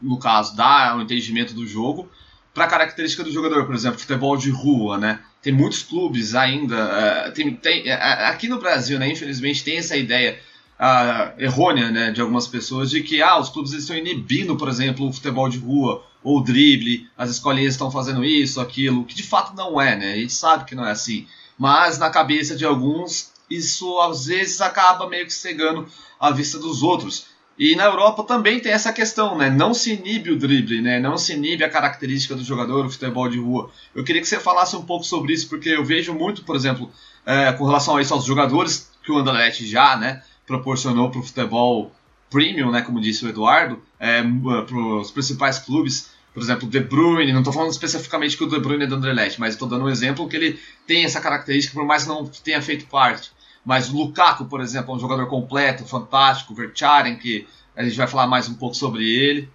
[0.00, 2.08] no caso dar o entendimento do jogo
[2.54, 5.20] para a característica do jogador, por exemplo, futebol de rua, né?
[5.42, 9.96] Tem muitos clubes ainda, uh, tem, tem, uh, aqui no Brasil, né, infelizmente tem essa
[9.96, 10.38] ideia
[10.78, 15.08] uh, errônea, né, de algumas pessoas de que ah, os clubes estão inibindo, por exemplo,
[15.08, 19.54] o futebol de rua ou drible, as escolinhas estão fazendo isso, aquilo, que de fato
[19.54, 20.14] não é, né?
[20.14, 21.24] A gente sabe que não é assim.
[21.56, 25.86] Mas na cabeça de alguns, isso às vezes acaba meio que cegando
[26.18, 27.28] a vista dos outros.
[27.56, 29.48] E na Europa também tem essa questão, né?
[29.48, 30.98] Não se inibe o drible, né?
[30.98, 33.70] Não se inibe a característica do jogador, o futebol de rua.
[33.94, 36.90] Eu queria que você falasse um pouco sobre isso, porque eu vejo muito, por exemplo,
[37.24, 40.24] é, com relação a isso aos jogadores que o Anderlecht já, né?
[40.44, 41.92] proporcionou para o futebol
[42.30, 47.32] premium, né, como disse o Eduardo, é, para os principais clubes, por exemplo, De Bruyne,
[47.32, 49.88] não estou falando especificamente que o De Bruyne é do Anderlecht, mas estou dando um
[49.88, 53.32] exemplo que ele tem essa característica, por mais que não tenha feito parte.
[53.64, 57.96] Mas o Lukaku, por exemplo, é um jogador completo, fantástico, o Vertaren, que a gente
[57.96, 59.48] vai falar mais um pouco sobre ele,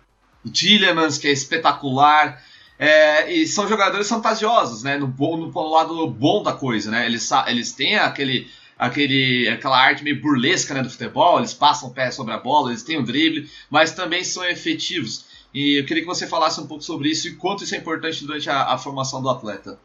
[0.44, 2.42] o Tillemans, que é espetacular,
[2.80, 7.30] é, e são jogadores fantasiosos, né, no, no, no lado bom da coisa, né, eles,
[7.46, 12.10] eles têm aquele aquele, aquela arte meio burlesca né, do futebol, eles passam o pé
[12.10, 15.30] sobre a bola, eles têm o drible, mas também são efetivos.
[15.54, 18.26] E eu queria que você falasse um pouco sobre isso e quanto isso é importante
[18.26, 19.80] durante a, a formação do atleta.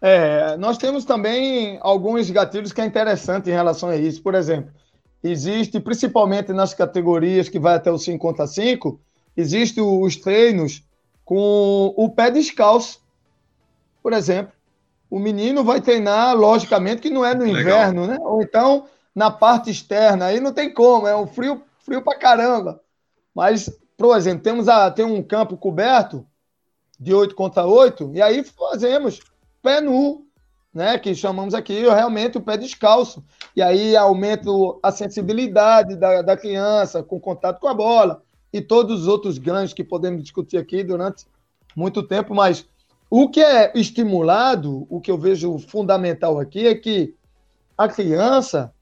[0.00, 4.22] É, nós temos também alguns gatilhos que é interessante em relação a isso.
[4.22, 4.72] Por exemplo,
[5.22, 9.00] existe, principalmente nas categorias que vai até o 5 contra 5,
[9.36, 10.82] existe os treinos
[11.24, 13.00] com o pé descalço,
[14.02, 14.52] por exemplo
[15.12, 18.16] o menino vai treinar, logicamente, que não é no inverno, né?
[18.22, 22.80] Ou então na parte externa, aí não tem como, é um frio, frio pra caramba.
[23.34, 26.26] Mas, por exemplo, temos a, tem um campo coberto
[26.98, 29.20] de 8 contra 8, e aí fazemos
[29.62, 30.26] pé nu,
[30.72, 30.98] né?
[30.98, 33.22] Que chamamos aqui realmente o pé descalço.
[33.54, 34.48] E aí aumenta
[34.82, 39.72] a sensibilidade da, da criança com contato com a bola e todos os outros ganhos
[39.72, 41.26] que podemos discutir aqui durante
[41.74, 42.66] muito tempo, mas
[43.08, 47.14] o que é estimulado, o que eu vejo fundamental aqui é que
[47.76, 48.72] a criança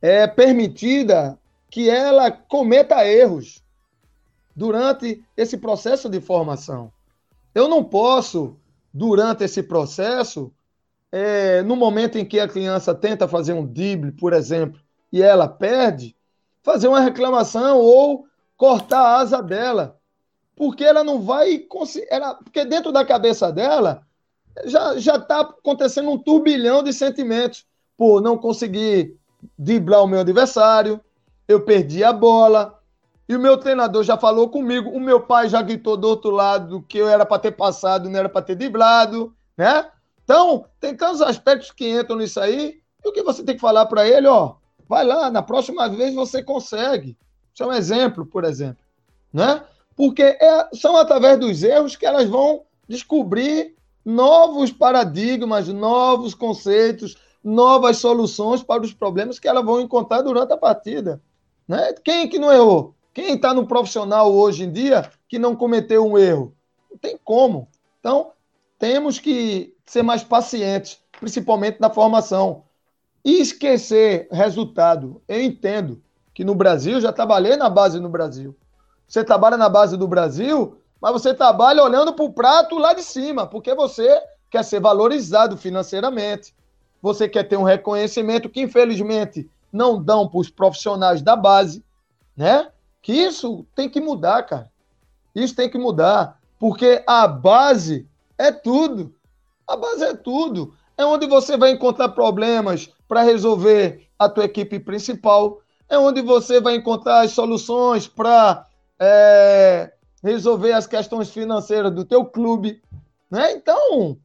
[0.00, 1.38] é permitida
[1.70, 3.61] que ela cometa erros
[4.54, 6.92] durante esse processo de formação.
[7.54, 8.56] Eu não posso,
[8.92, 10.52] durante esse processo,
[11.10, 14.80] é, no momento em que a criança tenta fazer um drible, por exemplo,
[15.12, 16.16] e ela perde,
[16.62, 20.00] fazer uma reclamação ou cortar a asa dela
[20.56, 21.66] porque ela não vai
[22.08, 24.06] ela, porque dentro da cabeça dela
[24.66, 29.16] já está acontecendo um turbilhão de sentimentos por não conseguir
[29.58, 31.00] driblar o meu adversário,
[31.48, 32.78] eu perdi a bola
[33.32, 36.84] e o meu treinador já falou comigo, o meu pai já gritou do outro lado
[36.86, 39.90] que eu era para ter passado, não era para ter driblado, né?
[40.22, 43.86] Então, tem tantos aspectos que entram nisso aí, e o que você tem que falar
[43.86, 47.16] para ele, ó, vai lá, na próxima vez você consegue.
[47.54, 48.84] Isso é um exemplo, por exemplo,
[49.32, 49.62] né?
[49.96, 57.96] porque é, são através dos erros que elas vão descobrir novos paradigmas, novos conceitos, novas
[57.96, 61.18] soluções para os problemas que elas vão encontrar durante a partida.
[61.66, 61.94] Né?
[62.04, 62.94] Quem que não errou?
[63.14, 66.54] Quem está no profissional hoje em dia que não cometeu um erro?
[66.90, 67.68] Não tem como.
[68.00, 68.32] Então,
[68.78, 72.64] temos que ser mais pacientes, principalmente na formação.
[73.24, 75.22] E esquecer resultado.
[75.28, 76.02] Eu entendo
[76.34, 78.56] que no Brasil, já trabalhei na base no Brasil.
[79.06, 83.02] Você trabalha na base do Brasil, mas você trabalha olhando para o prato lá de
[83.02, 86.54] cima, porque você quer ser valorizado financeiramente.
[87.02, 91.84] Você quer ter um reconhecimento que, infelizmente, não dão para os profissionais da base,
[92.36, 92.70] né?
[93.02, 94.70] Que isso tem que mudar, cara.
[95.34, 99.12] Isso tem que mudar, porque a base é tudo.
[99.66, 100.74] A base é tudo.
[100.96, 106.60] é onde você vai encontrar problemas para resolver a tua equipe principal, é onde você
[106.60, 108.66] vai encontrar as soluções para
[109.00, 112.80] é, resolver as questões financeiras do teu clube,
[113.30, 113.52] né?
[113.52, 114.16] Então,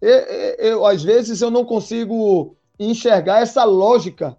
[0.00, 0.18] eu,
[0.58, 4.36] eu, às vezes eu não consigo enxergar essa lógica,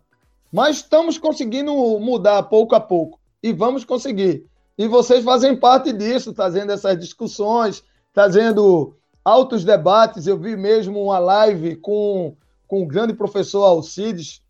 [0.51, 4.43] mas estamos conseguindo mudar pouco a pouco e vamos conseguir.
[4.75, 10.25] E vocês fazem parte disso, trazendo essas discussões, trazendo altos debates.
[10.25, 12.35] Eu vi mesmo uma live com,
[12.67, 14.41] com o grande professor Alcides.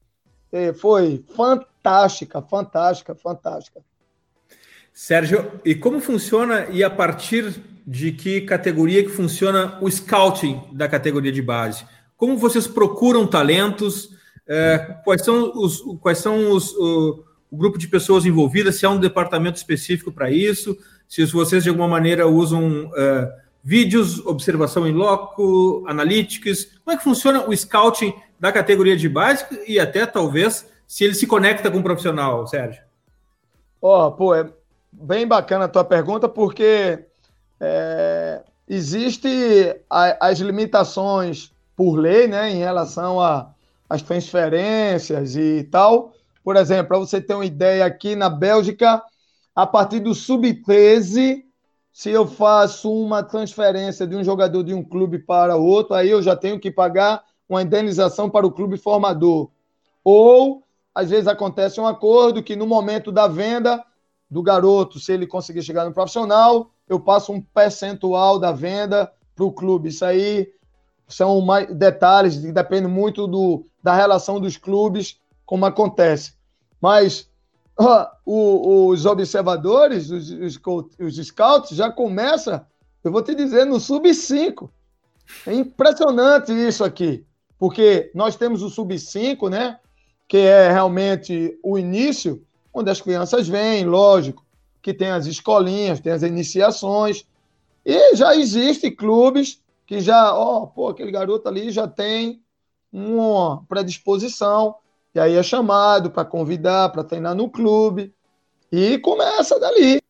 [0.49, 3.81] É, foi fantástica, fantástica, fantástica.
[4.93, 10.87] Sérgio, e como funciona e a partir de que categoria que funciona o scouting da
[10.87, 11.85] categoria de base?
[12.15, 14.15] Como vocês procuram talentos?
[14.47, 16.73] É, quais são os quais são os
[17.55, 18.75] o, grupo de pessoas envolvidas?
[18.75, 20.77] Se há um departamento específico para isso?
[21.07, 26.65] Se vocês de alguma maneira usam é, vídeos, observação em loco, analytics?
[26.83, 31.15] Como é que funciona o scouting da categoria de base e até talvez se ele
[31.15, 32.83] se conecta com o profissional, Sérgio?
[33.81, 34.47] Ó, oh, pô, é
[34.91, 37.05] bem bacana a tua pergunta, porque
[37.59, 43.19] é, existe a, as limitações por lei, né, em relação
[43.89, 46.13] às transferências e tal.
[46.45, 49.01] Por exemplo, para você ter uma ideia, aqui na Bélgica,
[49.55, 51.43] a partir do sub-13,
[51.91, 56.21] se eu faço uma transferência de um jogador de um clube para outro, aí eu
[56.21, 59.49] já tenho que pagar uma indenização para o clube formador.
[60.03, 60.61] Ou,
[60.93, 63.83] às vezes, acontece um acordo que no momento da venda
[64.29, 69.45] do garoto, se ele conseguir chegar no profissional, eu passo um percentual da venda para
[69.45, 69.89] o clube.
[69.89, 70.47] Isso aí
[71.07, 76.33] são mais detalhes que dependem muito do, da relação dos clubes, como acontece.
[76.81, 77.29] Mas
[77.77, 80.59] ó, o, os observadores, os, os,
[80.99, 82.67] os scouts, já começa,
[83.03, 84.69] eu vou te dizer, no sub-5.
[85.45, 87.25] É impressionante isso aqui,
[87.57, 89.79] porque nós temos o sub-5, né?
[90.27, 94.45] Que é realmente o início, onde as crianças vêm, lógico,
[94.81, 97.25] que tem as escolinhas, tem as iniciações,
[97.83, 102.41] e já existem clubes que já, ó, pô, aquele garoto ali já tem
[102.91, 104.75] uma predisposição,
[105.15, 108.13] e aí é chamado para convidar, para treinar no clube,
[108.69, 110.01] e começa dali,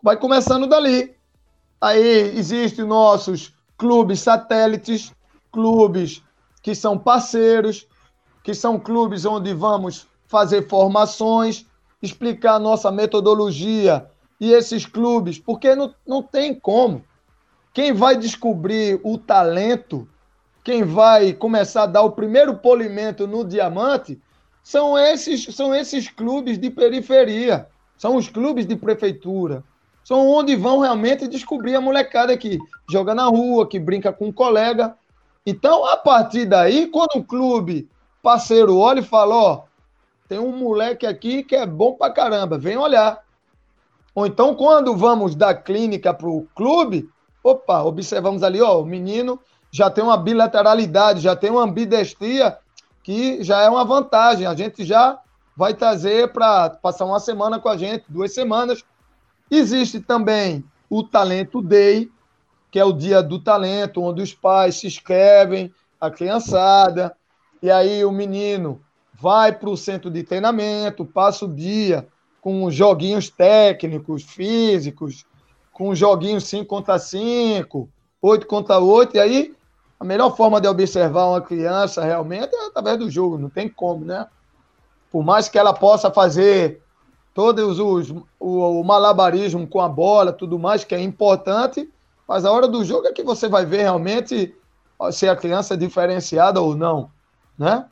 [0.00, 1.16] vai começando dali.
[1.80, 5.12] Aí existem nossos clubes satélites,
[5.50, 6.22] clubes
[6.62, 7.88] que são parceiros,
[8.44, 11.66] que são clubes onde vamos fazer formações,
[12.00, 14.08] explicar nossa metodologia
[14.40, 17.02] e esses clubes, porque não, não tem como.
[17.74, 20.08] Quem vai descobrir o talento,
[20.62, 24.20] quem vai começar a dar o primeiro polimento no diamante,
[24.62, 29.64] são esses, são esses clubes de periferia, são os clubes de prefeitura.
[30.04, 32.58] São onde vão realmente descobrir a molecada que
[32.90, 34.96] joga na rua, que brinca com um colega.
[35.46, 37.88] Então, a partir daí, quando o clube
[38.22, 39.62] parceiro olha e fala: Ó,
[40.28, 43.22] tem um moleque aqui que é bom pra caramba, vem olhar.
[44.14, 47.08] Ou então, quando vamos da clínica para o clube,
[47.42, 52.58] opa, observamos ali, ó, o menino já tem uma bilateralidade, já tem uma ambidestria,
[53.02, 54.46] que já é uma vantagem.
[54.46, 55.20] A gente já
[55.56, 58.84] vai trazer para passar uma semana com a gente, duas semanas.
[59.50, 62.10] Existe também o Talento Day,
[62.70, 67.14] que é o dia do talento, onde os pais se inscrevem, a criançada,
[67.62, 68.80] e aí o menino
[69.14, 72.08] vai para o centro de treinamento, passa o dia
[72.40, 75.24] com joguinhos técnicos, físicos,
[75.72, 77.88] com joguinhos 5 contra 5,
[78.20, 79.54] 8 contra 8, e aí
[80.02, 84.04] a melhor forma de observar uma criança realmente é através do jogo, não tem como,
[84.04, 84.26] né?
[85.12, 86.82] Por mais que ela possa fazer
[87.32, 91.88] todos os o, o malabarismo com a bola, tudo mais que é importante,
[92.26, 94.52] mas a hora do jogo é que você vai ver realmente
[95.12, 97.08] se a criança é diferenciada ou não,
[97.56, 97.86] né?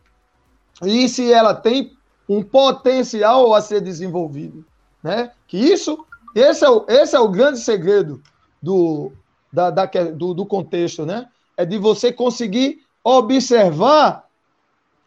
[0.83, 1.97] E se ela tem
[2.29, 4.67] um potencial a ser desenvolvido,
[5.01, 5.31] né?
[5.47, 8.21] Que isso, esse é o, esse é o grande segredo
[8.61, 9.13] do,
[9.53, 11.29] da, da do, do contexto, né?
[11.57, 14.25] É de você conseguir observar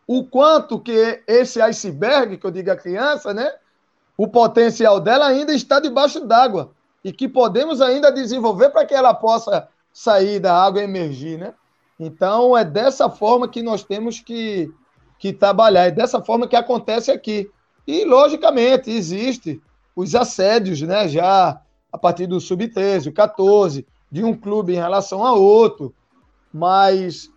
[0.06, 3.52] o quanto que esse iceberg, que eu digo a criança, né?
[4.18, 6.72] O potencial dela ainda está debaixo d'água
[7.04, 11.54] e que podemos ainda desenvolver para que ela possa sair da água e emergir, né?
[12.00, 14.72] Então é dessa forma que nós temos que
[15.24, 15.86] que trabalhar.
[15.86, 17.50] É dessa forma que acontece aqui.
[17.88, 19.62] E, logicamente, existe
[19.96, 21.08] os assédios, né?
[21.08, 25.96] Já a partir do sub-13, 14, de um clube em relação a outro.
[26.54, 27.30] Mas,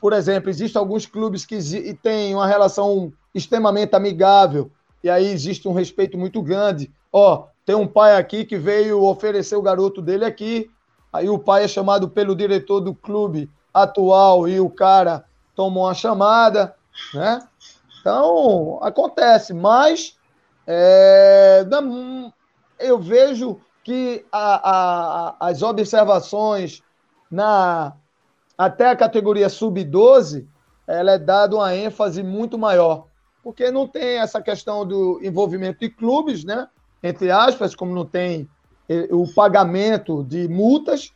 [0.00, 1.58] por exemplo, existem alguns clubes que
[2.02, 4.70] têm uma relação extremamente amigável,
[5.02, 6.90] e aí existe um respeito muito grande.
[7.12, 10.70] Ó, tem um pai aqui que veio oferecer o garoto dele aqui,
[11.12, 15.94] aí o pai é chamado pelo diretor do clube atual e o cara tomou uma
[15.94, 16.74] chamada,
[17.12, 17.40] né?
[18.00, 20.16] Então, acontece, mas
[20.66, 21.66] é,
[22.78, 26.82] eu vejo que a, a, as observações
[27.30, 27.94] na
[28.56, 30.46] até a categoria sub-12,
[30.86, 33.06] ela é dada uma ênfase muito maior,
[33.42, 36.68] porque não tem essa questão do envolvimento de clubes, né?
[37.02, 38.48] Entre aspas, como não tem
[38.88, 41.12] eh, o pagamento de multas,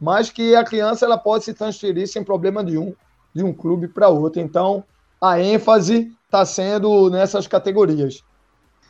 [0.00, 2.94] mas que a criança ela pode se transferir sem problema nenhum
[3.34, 4.40] de um clube para outro.
[4.40, 4.84] Então,
[5.20, 8.22] a ênfase está sendo nessas categorias.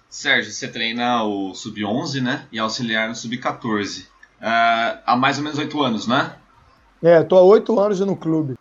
[0.08, 2.46] Sérgio, você treina o sub-11, né?
[2.50, 4.02] E auxiliar no sub-14.
[4.02, 4.06] Uh,
[4.40, 6.36] ah, há mais ou menos oito anos, né?
[7.02, 8.54] É, estou há oito anos no clube.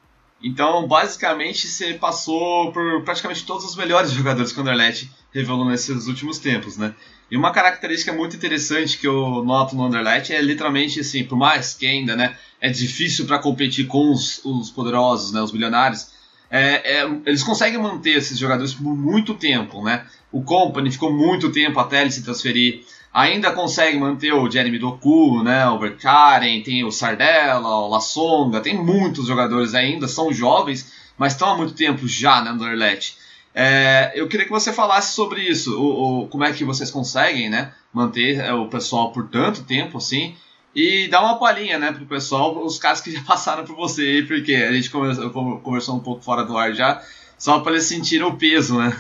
[0.44, 6.08] Então, basicamente, você passou por praticamente todos os melhores jogadores que o Anderlecht revelou nesses
[6.08, 6.96] últimos tempos, né?
[7.30, 11.74] E uma característica muito interessante que eu noto no Anderlecht é literalmente assim, por mais
[11.74, 16.10] que ainda, né, é difícil para competir com os, os, poderosos, né, os milionários,
[16.50, 20.06] é, é, eles conseguem manter esses jogadores por muito tempo, né?
[20.30, 22.84] O Company ficou muito tempo até ele se transferir
[23.14, 28.76] ainda consegue manter o Jeremy Doku, né, o Berkaren, tem o Sardella, o Lassonga, tem
[28.76, 33.18] muitos jogadores ainda, são jovens, mas estão há muito tempo já no Anderlecht.
[33.54, 37.50] É, eu queria que você falasse sobre isso, o, o, como é que vocês conseguem
[37.50, 40.36] né, manter é, o pessoal por tanto tempo assim,
[40.74, 44.56] e dar uma palhinha né, pro pessoal, os caras que já passaram por você, porque
[44.56, 47.02] a gente conversou, conversou um pouco fora do ar já,
[47.38, 48.96] só para eles sentirem o peso, né?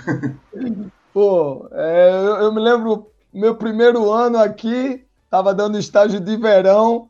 [1.13, 2.09] Pô, é,
[2.39, 7.09] eu, me lembro meu primeiro ano aqui, estava dando estágio de verão,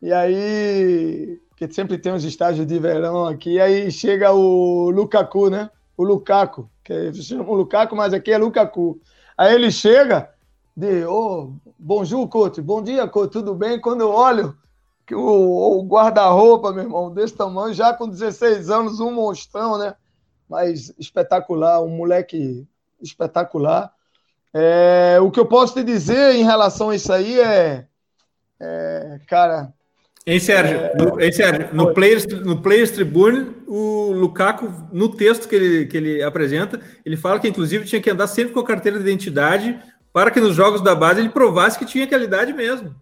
[0.00, 5.70] e aí, porque sempre tem uns estágios de verão aqui, aí chega o Lukaku, né?
[5.96, 9.00] O Lukaku, que chama o Lukaku, mas aqui é Lukaku.
[9.36, 10.30] Aí ele chega
[10.76, 13.80] de, ô, oh, bonjour, coach, bom dia, coach, tudo bem?
[13.80, 14.56] Quando eu olho
[15.06, 19.94] que o, o guarda-roupa, meu irmão, desse tamanho, já com 16 anos, um monstrão, né?
[20.48, 22.66] Mas espetacular, um moleque
[23.00, 23.92] espetacular.
[24.58, 27.84] É, o que eu posso te dizer em relação a isso aí é,
[28.58, 29.70] é cara.
[30.26, 30.78] Hein, Sérgio?
[30.78, 31.68] É, no, hein, Sérgio?
[31.74, 37.18] No, Players, no Players Tribune, o Lukaku, no texto que ele, que ele apresenta, ele
[37.18, 39.78] fala que, inclusive, tinha que andar sempre com a carteira de identidade
[40.10, 42.96] para que nos jogos da base ele provasse que tinha aquela idade mesmo.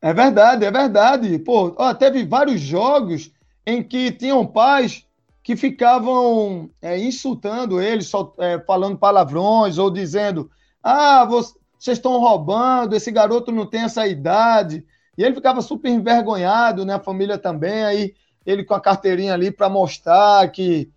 [0.00, 1.38] É verdade, é verdade.
[1.40, 3.32] Pô, ó, teve vários jogos
[3.66, 5.04] em que tinham pais
[5.42, 10.48] que ficavam é, insultando ele, só, é, falando palavrões ou dizendo
[10.84, 14.84] ah, vocês estão roubando, esse garoto não tem essa idade.
[15.16, 16.94] E ele ficava super envergonhado, né?
[16.94, 18.14] A família também, aí
[18.44, 20.90] ele com a carteirinha ali para mostrar que,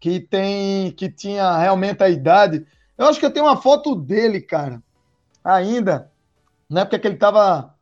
[0.00, 2.66] que tem que tinha realmente a idade.
[2.98, 4.82] Eu acho que eu tenho uma foto dele, cara,
[5.44, 6.10] ainda,
[6.68, 7.72] na época que ele estava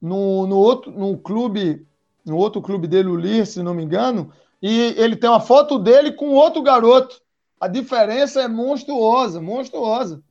[0.00, 1.84] no, no outro no clube,
[2.24, 4.30] no outro clube dele, o Lir, se não me engano,
[4.62, 7.20] e ele tem uma foto dele com outro garoto.
[7.60, 10.22] A diferença é monstruosa, monstruosa.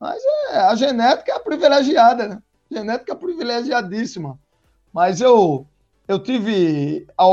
[0.00, 2.42] Mas é, a genética é privilegiada, né?
[2.70, 4.38] Genética é privilegiadíssima.
[4.92, 5.66] Mas eu,
[6.06, 7.24] eu tive a,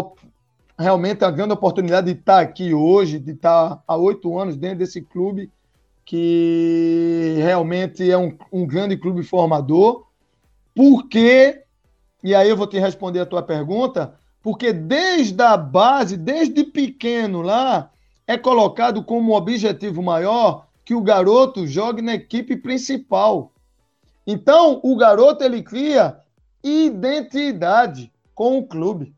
[0.78, 5.01] realmente a grande oportunidade de estar aqui hoje, de estar há oito anos dentro desse
[5.01, 5.51] clube,
[6.03, 10.05] que realmente é um, um grande clube formador.
[10.74, 11.61] Porque,
[12.24, 17.41] e aí eu vou te responder a tua pergunta, porque desde a base, desde pequeno
[17.41, 17.89] lá,
[18.28, 23.52] é colocado como objetivo maior que o garoto jogue na equipe principal.
[24.26, 26.20] Então, o garoto ele cria
[26.64, 29.14] identidade com o clube.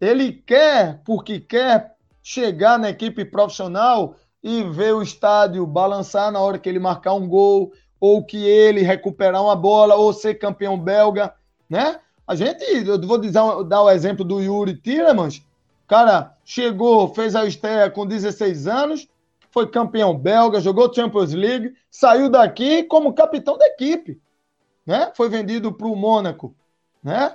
[0.00, 6.58] Ele quer, porque quer chegar na equipe profissional e ver o estádio balançar na hora
[6.58, 11.34] que ele marcar um gol, ou que ele recuperar uma bola, ou ser campeão belga,
[11.68, 12.00] né?
[12.26, 15.42] A gente, eu vou dizer, dar o exemplo do Yuri Tiramans.
[15.86, 19.08] Cara chegou, fez a estreia com 16 anos,
[19.56, 24.20] foi campeão belga, jogou Champions League, saiu daqui como capitão da equipe,
[24.84, 25.10] né?
[25.16, 26.54] Foi vendido para o Mônaco,
[27.02, 27.34] né?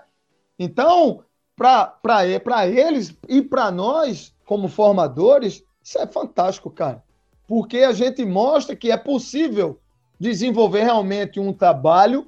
[0.59, 1.23] Então,
[1.55, 2.27] para
[2.67, 7.03] eles e para nós, como formadores, isso é fantástico, cara.
[7.47, 9.79] Porque a gente mostra que é possível
[10.19, 12.27] desenvolver realmente um trabalho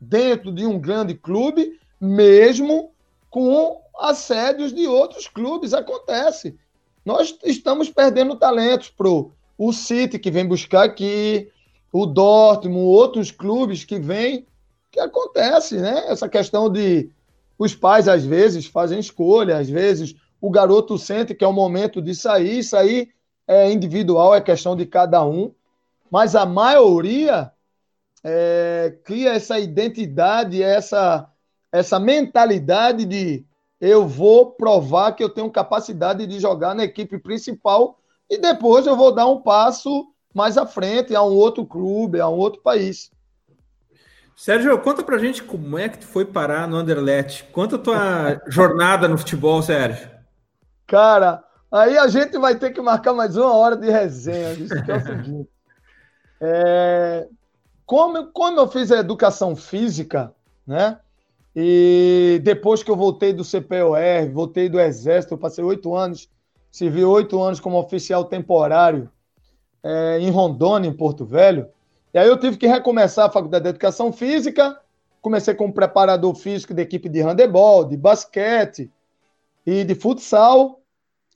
[0.00, 2.90] dentro de um grande clube, mesmo
[3.28, 5.74] com assédios de outros clubes.
[5.74, 6.58] Acontece
[7.04, 11.50] nós estamos perdendo talentos pro o City que vem buscar aqui,
[11.92, 14.46] o Dortmund, outros clubes que vêm,
[14.90, 16.04] que acontece, né?
[16.08, 17.10] Essa questão de
[17.58, 22.00] os pais às vezes fazem escolha, às vezes o garoto sente que é o momento
[22.00, 23.10] de sair, sair
[23.46, 25.52] é individual, é questão de cada um,
[26.10, 27.50] mas a maioria
[28.24, 31.28] é, cria essa identidade, essa,
[31.72, 33.44] essa mentalidade de
[33.80, 38.94] eu vou provar que eu tenho capacidade de jogar na equipe principal e depois eu
[38.94, 43.10] vou dar um passo mais à frente a um outro clube, a um outro país.
[44.36, 47.44] Sérgio, conta pra gente como é que tu foi parar no Anderlecht.
[47.52, 50.08] Conta a tua jornada no futebol, Sérgio.
[50.86, 54.52] Cara, aí a gente vai ter que marcar mais uma hora de resenha.
[54.52, 55.50] Isso que é o seguinte.
[56.40, 57.28] É,
[57.84, 60.34] como, como eu fiz a educação física,
[60.66, 60.98] né?
[61.54, 66.28] E depois que eu voltei do CPOR, voltei do Exército, eu passei oito anos,
[66.70, 69.10] servi oito anos como oficial temporário
[69.82, 71.68] é, em Rondônia, em Porto Velho.
[72.14, 74.78] E aí eu tive que recomeçar a faculdade de Educação Física.
[75.20, 78.90] Comecei como preparador físico da equipe de handebol, de basquete
[79.66, 80.80] e de futsal,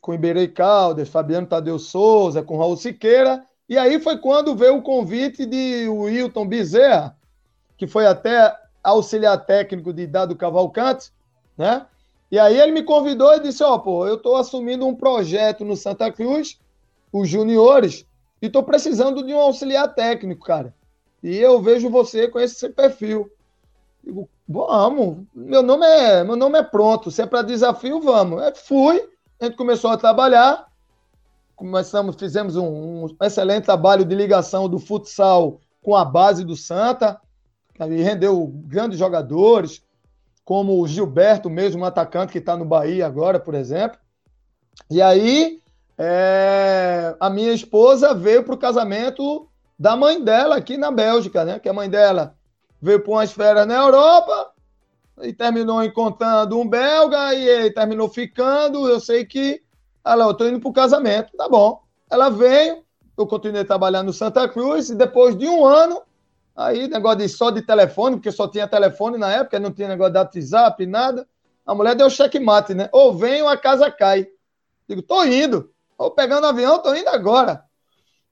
[0.00, 3.44] com Iberei Caldas, Fabiano Tadeu Souza, com Raul Siqueira.
[3.68, 7.16] E aí foi quando veio o convite de Wilton Bezerra,
[7.76, 8.54] que foi até
[8.84, 11.10] auxiliar técnico de Dado Cavalcante,
[11.56, 11.86] né?
[12.30, 15.64] E aí ele me convidou e disse: Ó, oh, pô, eu estou assumindo um projeto
[15.64, 16.58] no Santa Cruz,
[17.12, 18.06] os juniores,
[18.42, 20.74] e estou precisando de um auxiliar técnico, cara.
[21.22, 23.30] E eu vejo você com esse perfil.
[24.02, 27.10] Digo, vamos, meu nome é, meu nome é pronto.
[27.10, 28.42] Se é para desafio, vamos.
[28.42, 29.08] Eu fui,
[29.40, 30.66] a gente começou a trabalhar,
[31.56, 37.20] começamos, fizemos um, um, excelente trabalho de ligação do futsal com a base do Santa,
[37.78, 39.82] rendeu grandes jogadores,
[40.44, 43.98] como o Gilberto, mesmo um atacante que está no Bahia agora, por exemplo.
[44.90, 45.60] E aí
[45.96, 49.48] é, a minha esposa veio para o casamento
[49.78, 51.58] da mãe dela aqui na Bélgica, né?
[51.58, 52.34] Que a mãe dela
[52.80, 54.52] veio para umas férias na Europa
[55.22, 58.88] e terminou encontrando um belga e ele terminou ficando.
[58.88, 59.62] Eu sei que
[60.04, 61.82] ela, eu estou indo para o casamento, tá bom.
[62.10, 62.84] Ela veio,
[63.16, 66.02] eu continuei trabalhando no Santa Cruz e depois de um ano,
[66.54, 70.12] aí negócio de só de telefone, porque só tinha telefone na época, não tinha negócio
[70.12, 71.26] de WhatsApp, nada.
[71.66, 72.88] A mulher deu checkmate, né?
[72.92, 74.26] Ou vem ou a casa cai.
[74.88, 75.70] Digo, tô indo.
[75.96, 77.64] Ou pegando avião, tô indo agora.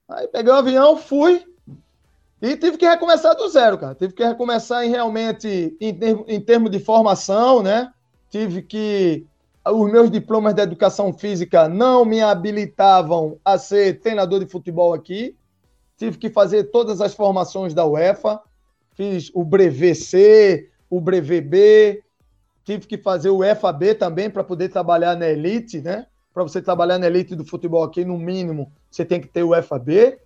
[0.07, 1.43] Aí peguei o avião, fui
[2.43, 3.95] e tive que recomeçar do zero, cara.
[3.95, 5.97] Tive que recomeçar em realmente em,
[6.27, 7.89] em termos de formação, né?
[8.29, 9.25] Tive que
[9.65, 15.37] os meus diplomas de educação física não me habilitavam a ser treinador de futebol aqui.
[15.97, 18.41] Tive que fazer todas as formações da UEFA.
[18.95, 22.03] Fiz o Brevet C, o Brevet B.
[22.63, 26.07] Tive que fazer o FAB também para poder trabalhar na elite, né?
[26.33, 29.61] para você trabalhar na elite do futebol aqui, no mínimo, você tem que ter o
[29.61, 30.17] FAB.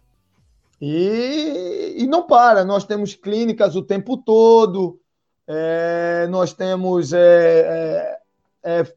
[0.80, 5.00] E, e não para, nós temos clínicas o tempo todo,
[5.46, 8.20] é, nós temos é,
[8.64, 8.94] é, é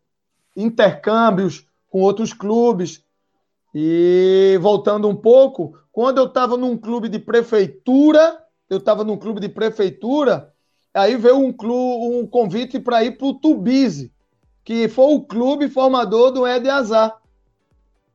[0.56, 3.02] intercâmbios com outros clubes.
[3.74, 9.38] E voltando um pouco, quando eu estava num clube de prefeitura, eu estava num clube
[9.38, 10.50] de prefeitura,
[10.94, 14.10] aí veio um, clube, um convite para ir para o Tubize,
[14.64, 17.20] que foi o clube formador do Eden Azar.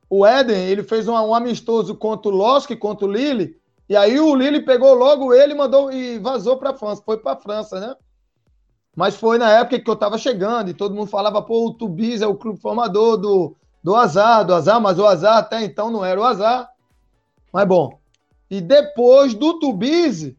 [0.09, 3.55] O Eden, ele fez um, um amistoso contra o Losk, contra o Lille,
[3.87, 7.33] e aí o Lille pegou logo ele mandou e vazou para a França, foi para
[7.33, 7.95] a França, né?
[8.95, 12.23] Mas foi na época que eu estava chegando e todo mundo falava, pô, o Tubiz
[12.23, 16.03] é o clube formador do, do Azar, do Azar, mas o Azar até então não
[16.03, 16.73] era o Azar.
[17.55, 17.97] Mas bom,
[18.51, 20.35] e depois do Tubiz,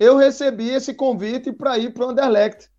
[0.00, 2.70] eu recebi esse convite para ir para o Anderlecht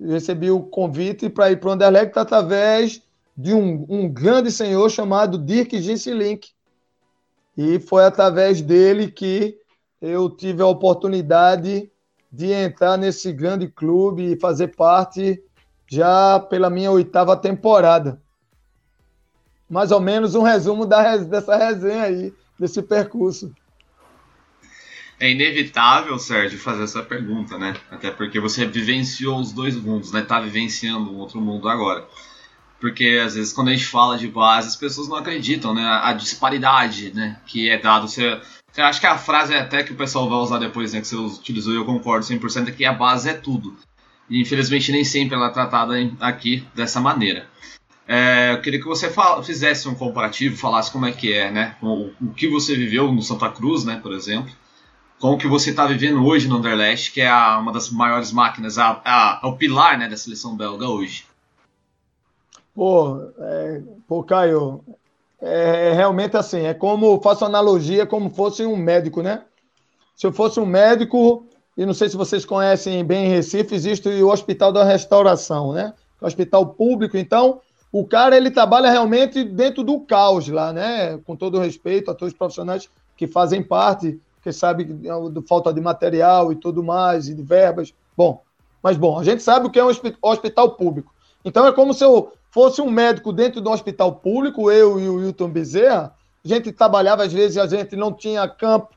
[0.00, 3.02] recebi o convite para ir para o Anderlecht através
[3.36, 6.50] de um, um, grande senhor chamado Dirk Gisselink.
[7.56, 9.58] E foi através dele que
[10.00, 11.90] eu tive a oportunidade
[12.30, 15.42] de entrar nesse grande clube e fazer parte
[15.90, 18.20] já pela minha oitava temporada.
[19.68, 23.52] Mais ou menos um resumo da, dessa resenha aí, desse percurso
[25.20, 27.74] é inevitável, Sérgio, fazer essa pergunta, né?
[27.90, 30.22] Até porque você vivenciou os dois mundos, né?
[30.22, 32.06] Tá vivenciando um outro mundo agora.
[32.80, 35.84] Porque às vezes quando a gente fala de base, as pessoas não acreditam, né?
[35.84, 37.40] A disparidade, né?
[37.46, 38.06] Que é dado.
[38.06, 38.40] Você,
[38.70, 41.00] você acha que a frase é até que o pessoal vai usar depois, né?
[41.00, 43.76] Que você utilizou e eu concordo 100% é que a base é tudo.
[44.30, 47.48] E infelizmente nem sempre ela é tratada aqui dessa maneira.
[48.08, 49.12] É, eu queria que você
[49.44, 51.76] fizesse um comparativo, falasse como é que é, né?
[51.82, 54.00] O, o que você viveu no Santa Cruz, né?
[54.02, 54.50] Por exemplo
[55.18, 58.32] com o que você está vivendo hoje no Underlast, que é a, uma das maiores
[58.32, 61.26] máquinas, a, a, o pilar né, da seleção belga hoje?
[62.74, 64.80] Pô, é, pô Caio,
[65.40, 69.42] é, é, realmente assim, é como, faço analogia como fosse um médico, né?
[70.14, 71.46] Se eu fosse um médico,
[71.76, 75.92] e não sei se vocês conhecem bem em Recife, existe o Hospital da Restauração, né?
[76.20, 77.60] O hospital público, então,
[77.90, 81.18] o cara ele trabalha realmente dentro do caos lá, né?
[81.18, 85.80] Com todo respeito a todos os profissionais que fazem parte porque sabe do falta de
[85.80, 87.92] material e tudo mais, e de verbas.
[88.16, 88.42] Bom,
[88.82, 89.90] mas bom, a gente sabe o que é um
[90.22, 91.12] hospital público.
[91.44, 95.16] Então é como se eu fosse um médico dentro do hospital público, eu e o
[95.16, 96.14] Wilton Bezerra,
[96.44, 98.90] a gente trabalhava, às vezes a gente não tinha campo,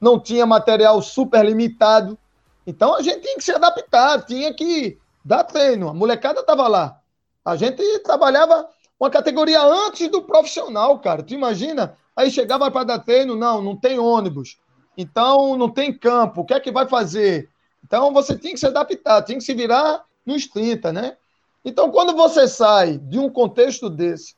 [0.00, 2.18] não tinha material super limitado.
[2.66, 5.88] Então a gente tinha que se adaptar, tinha que dar treino.
[5.88, 6.98] A molecada estava lá.
[7.46, 8.68] A gente trabalhava
[8.98, 11.22] uma categoria antes do profissional, cara.
[11.22, 11.96] Tu imagina?
[12.16, 14.58] Aí chegava para dar treino, não, não tem ônibus.
[14.98, 16.40] Então não tem campo.
[16.40, 17.48] O que é que vai fazer?
[17.84, 21.16] Então você tinha que se adaptar, tinha que se virar nos 30, né?
[21.64, 24.34] Então quando você sai de um contexto desse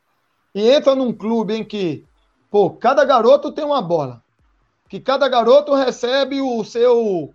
[0.54, 2.04] e entra num clube em que,
[2.50, 4.22] pô, cada garoto tem uma bola,
[4.86, 7.32] que cada garoto recebe o seu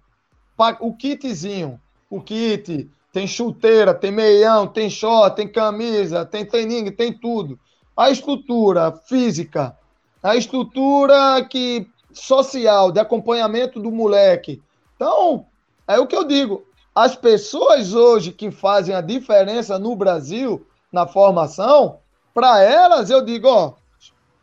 [0.79, 7.13] o kitzinho, o kit, tem chuteira, tem meião, tem short, tem camisa, tem treininho, tem
[7.13, 7.59] tudo.
[7.95, 9.77] A estrutura física,
[10.21, 14.61] a estrutura que social, de acompanhamento do moleque.
[14.95, 15.45] Então,
[15.87, 16.65] é o que eu digo.
[16.93, 21.99] As pessoas hoje que fazem a diferença no Brasil, na formação,
[22.33, 23.73] para elas eu digo, ó,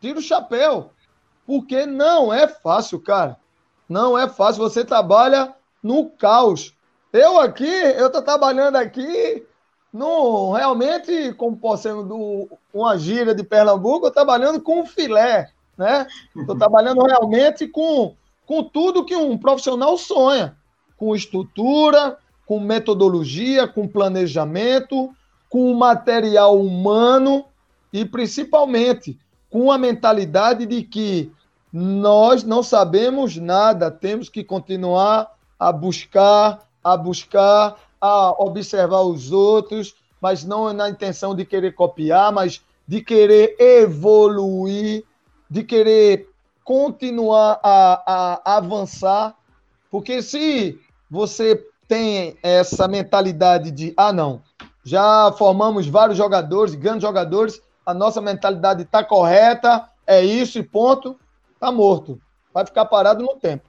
[0.01, 0.91] tira o chapéu.
[1.45, 3.37] Porque não é fácil, cara.
[3.89, 4.63] Não é fácil.
[4.63, 5.53] Você trabalha
[5.83, 6.73] no caos.
[7.13, 9.45] Eu aqui, eu estou trabalhando aqui
[9.93, 16.07] no, realmente, como posso ser do, uma gíria de Pernambuco, eu trabalhando com filé, né?
[16.37, 18.15] Estou trabalhando realmente com,
[18.47, 20.57] com tudo que um profissional sonha,
[20.97, 25.13] com estrutura, com metodologia, com planejamento,
[25.49, 27.45] com material humano
[27.93, 29.19] e principalmente
[29.51, 31.33] com a mentalidade de que
[31.73, 39.95] nós não sabemos nada, temos que continuar a buscar, a buscar, a observar os outros,
[40.21, 45.05] mas não na intenção de querer copiar, mas de querer evoluir,
[45.49, 46.29] de querer
[46.65, 49.35] continuar a, a avançar,
[49.91, 50.79] porque se
[51.11, 54.43] você tem essa mentalidade de, ah, não,
[54.85, 61.19] já formamos vários jogadores, grandes jogadores, a nossa mentalidade está correta, é isso e ponto,
[61.55, 62.21] está morto.
[62.53, 63.69] Vai ficar parado no tempo.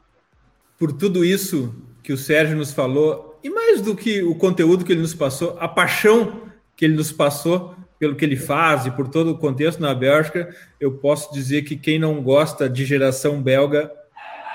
[0.77, 4.91] Por tudo isso que o Sérgio nos falou, e mais do que o conteúdo que
[4.91, 6.41] ele nos passou, a paixão
[6.75, 10.49] que ele nos passou pelo que ele faz e por todo o contexto na Bélgica,
[10.79, 13.91] eu posso dizer que quem não gosta de geração belga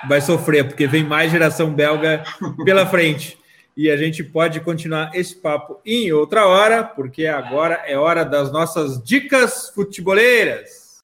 [0.09, 2.25] vai sofrer, porque vem mais geração belga
[2.65, 3.39] pela frente.
[3.77, 8.51] E a gente pode continuar esse papo em outra hora, porque agora é hora das
[8.51, 10.99] nossas dicas futeboleiras.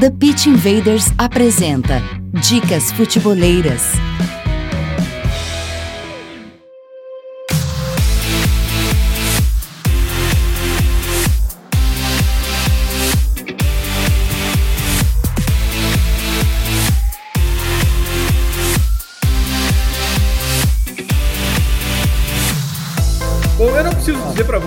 [0.00, 2.02] The Pitch Invaders apresenta
[2.42, 3.92] Dicas Futeboleiras.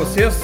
[0.04, 0.36] Vocês,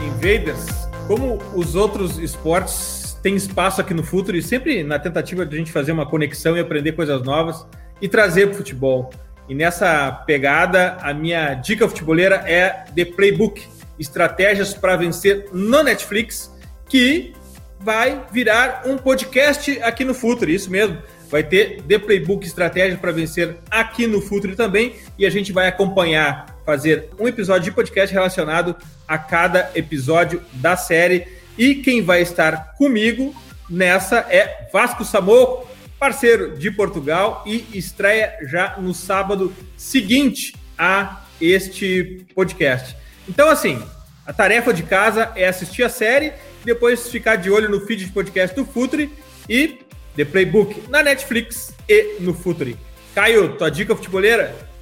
[0.00, 0.66] invaders,
[1.06, 5.58] como os outros esportes têm espaço aqui no Futuro e sempre na tentativa de a
[5.60, 7.64] gente fazer uma conexão e aprender coisas novas
[8.02, 9.10] e trazer para o futebol.
[9.48, 13.62] E nessa pegada, a minha dica futeboleira é The Playbook,
[14.00, 16.52] estratégias para vencer no Netflix,
[16.88, 17.34] que
[17.78, 20.98] vai virar um podcast aqui no Futuro, isso mesmo.
[21.30, 25.68] Vai ter The Playbook Estratégia para vencer aqui no Futuro também, e a gente vai
[25.68, 28.74] acompanhar fazer um episódio de podcast relacionado
[29.06, 31.26] a cada episódio da série.
[31.56, 33.34] E quem vai estar comigo
[33.68, 42.26] nessa é Vasco Samoco, parceiro de Portugal, e estreia já no sábado seguinte a este
[42.34, 42.96] podcast.
[43.28, 43.82] Então, assim,
[44.26, 46.32] a tarefa de casa é assistir a série,
[46.64, 49.12] depois ficar de olho no feed de podcast do Futre
[49.48, 49.80] e
[50.16, 52.76] The Playbook na Netflix e no Futre.
[53.14, 54.73] Caio, tua dica futeboleira?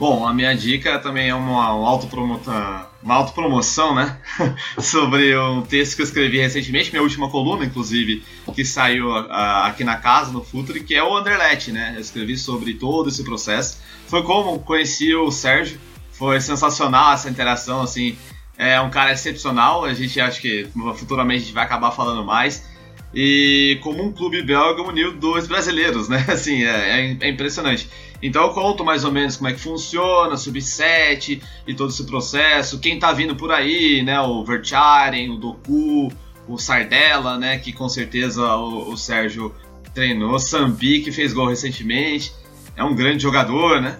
[0.00, 4.18] Bom, a minha dica também é uma, uma, uma autopromoção, né?
[4.80, 8.24] Sobre um texto que eu escrevi recentemente, minha última coluna, inclusive,
[8.54, 9.30] que saiu uh,
[9.64, 11.92] aqui na casa, no Futre, que é o Underlet, né?
[11.96, 13.76] Eu escrevi sobre todo esse processo.
[14.06, 15.78] Foi como conheci o Sérgio,
[16.12, 18.16] foi sensacional essa interação, assim.
[18.56, 22.64] É um cara excepcional, a gente acha que futuramente a gente vai acabar falando mais.
[23.12, 26.24] E como um clube belga uniu dois brasileiros, né?
[26.30, 27.88] Assim, é, é impressionante.
[28.22, 32.78] Então eu conto mais ou menos como é que funciona, sub-7 e todo esse processo,
[32.78, 36.12] quem tá vindo por aí, né, o Vercharen, o Doku,
[36.46, 39.54] o Sardella, né, que com certeza o, o Sérgio
[39.94, 42.32] treinou, Sambi, que fez gol recentemente,
[42.76, 43.98] é um grande jogador, né?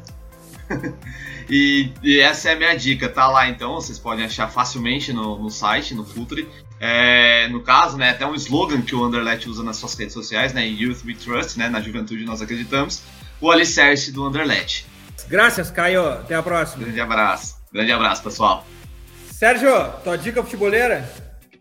[1.50, 5.36] e, e, essa é a minha dica, tá lá então, vocês podem achar facilmente no,
[5.38, 6.48] no site, no Futre.
[6.78, 10.54] É, no caso, né, até um slogan que o Underlet usa nas suas redes sociais,
[10.54, 13.02] né, Youth We Trust, né, na juventude nós acreditamos
[13.40, 14.86] o alicerce do Underlet.
[15.28, 16.08] Graças, Caio.
[16.08, 16.84] Até a próxima.
[16.84, 17.56] Grande abraço.
[17.72, 18.64] Grande abraço, pessoal.
[19.30, 19.70] Sérgio,
[20.04, 21.08] tua dica futeboleira?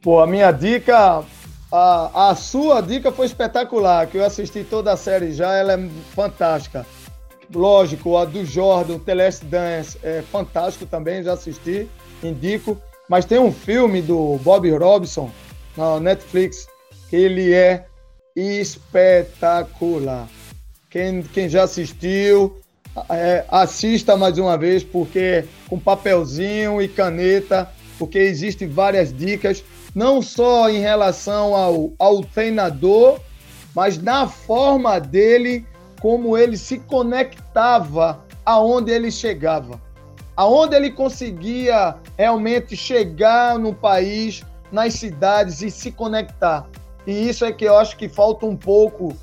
[0.02, 1.24] Pô, a minha dica,
[1.72, 5.90] a, a sua dica foi espetacular, que eu assisti toda a série já, ela é
[6.16, 6.86] fantástica.
[7.54, 11.88] Lógico, a do Jordan, o Teleste Dance, é fantástico também, já assisti,
[12.24, 12.82] indico.
[13.10, 15.32] Mas tem um filme do Bob Robson
[15.76, 16.68] na Netflix
[17.10, 17.86] que ele é
[18.36, 20.28] espetacular.
[20.90, 22.60] Quem, quem já assistiu,
[23.12, 27.70] é, assista mais uma vez, porque com papelzinho e caneta,
[28.00, 29.64] porque existem várias dicas,
[29.94, 33.20] não só em relação ao, ao treinador,
[33.76, 35.64] mas na forma dele,
[36.02, 39.80] como ele se conectava aonde ele chegava.
[40.36, 46.68] Aonde ele conseguia realmente chegar no país, nas cidades e se conectar.
[47.06, 49.16] E isso é que eu acho que falta um pouco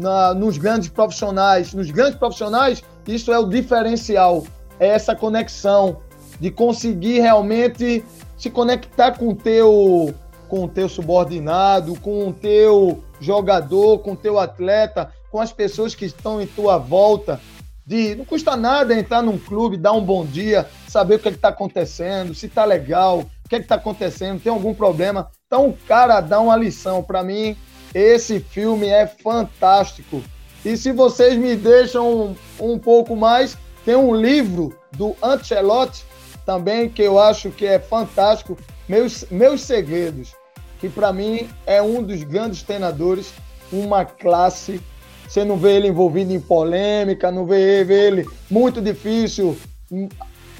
[0.00, 1.74] na, nos grandes profissionais.
[1.74, 4.44] Nos grandes profissionais, isso é o diferencial,
[4.78, 5.98] é essa conexão
[6.40, 8.02] de conseguir realmente
[8.36, 10.14] se conectar com o teu
[10.48, 15.94] com o teu subordinado, com o teu jogador, com o teu atleta, com as pessoas
[15.94, 17.40] que estão em tua volta.
[17.86, 21.30] De, não custa nada entrar num clube, dar um bom dia, saber o que é
[21.30, 25.30] está acontecendo, se está legal, o que é está acontecendo, tem algum problema.
[25.46, 27.00] Então o cara dá uma lição.
[27.00, 27.56] Para mim,
[27.94, 30.22] esse filme é fantástico.
[30.64, 36.04] E se vocês me deixam um, um pouco mais, tem um livro do Ancelotti
[36.44, 38.56] também que eu acho que é fantástico,
[38.88, 40.34] Meus, Meus Segredos,
[40.78, 43.32] que para mim é um dos grandes treinadores,
[43.72, 44.80] uma classe.
[45.28, 49.56] Você não vê ele envolvido em polêmica, não vê, vê ele muito difícil
[49.90, 50.08] hum,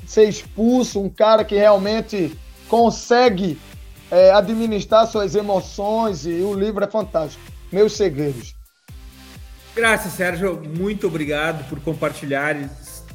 [0.06, 3.58] ser expulso, um cara que realmente consegue
[4.10, 7.42] é, administrar suas emoções e o livro é fantástico.
[7.72, 8.54] Meus Segredos.
[9.74, 10.60] Graças, Sérgio.
[10.76, 12.56] Muito obrigado por compartilhar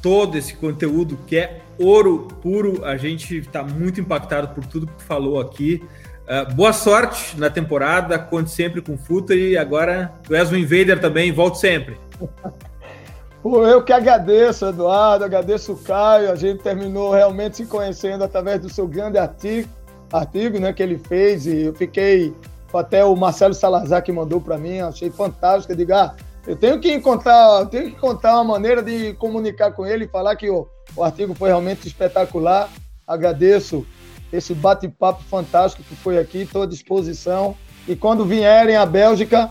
[0.01, 2.85] todo esse conteúdo que é ouro puro.
[2.85, 5.83] A gente está muito impactado por tudo que falou aqui.
[6.23, 10.55] Uh, boa sorte na temporada, conte sempre com o Futter e agora tu és um
[10.55, 11.99] invader também, volte sempre.
[13.43, 16.31] eu que agradeço, Eduardo, agradeço o Caio.
[16.31, 19.69] A gente terminou realmente se conhecendo através do seu grande artigo
[20.12, 22.34] artigo né, que ele fez e eu fiquei
[22.74, 25.72] até o Marcelo Salazar que mandou para mim, achei fantástico.
[25.72, 29.86] Eu digo, ah, eu tenho que encontrar, tenho que encontrar uma maneira de comunicar com
[29.86, 32.70] ele e falar que o, o artigo foi realmente espetacular.
[33.08, 33.86] Agradeço
[34.32, 37.56] esse bate-papo fantástico que foi aqui, estou à disposição.
[37.88, 39.49] E quando vierem à Bélgica,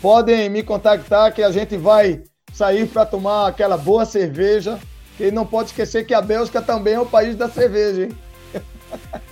[0.00, 2.22] podem me contactar que a gente vai
[2.52, 4.78] sair para tomar aquela boa cerveja.
[5.16, 8.12] Que não pode esquecer que a Bélgica também é o país da cerveja, hein?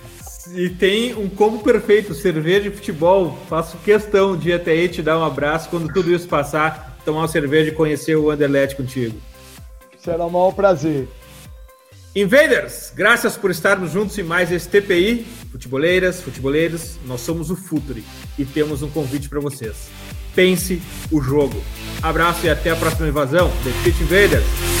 [0.55, 3.37] E tem um combo perfeito, cerveja e futebol.
[3.49, 7.27] Faço questão de até aí te dar um abraço quando tudo isso passar, tomar uma
[7.27, 9.17] cerveja e conhecer o Anderlecht contigo.
[9.97, 11.07] Será um maior prazer.
[12.13, 15.25] Invaders, graças por estarmos juntos em mais esse TPI.
[15.51, 18.03] Futeboleiras, futeboleiros, nós somos o Futuri
[18.37, 19.89] e temos um convite para vocês.
[20.35, 21.61] Pense o jogo.
[22.01, 23.49] Abraço e até a próxima invasão.
[23.63, 24.80] The Pit Invaders.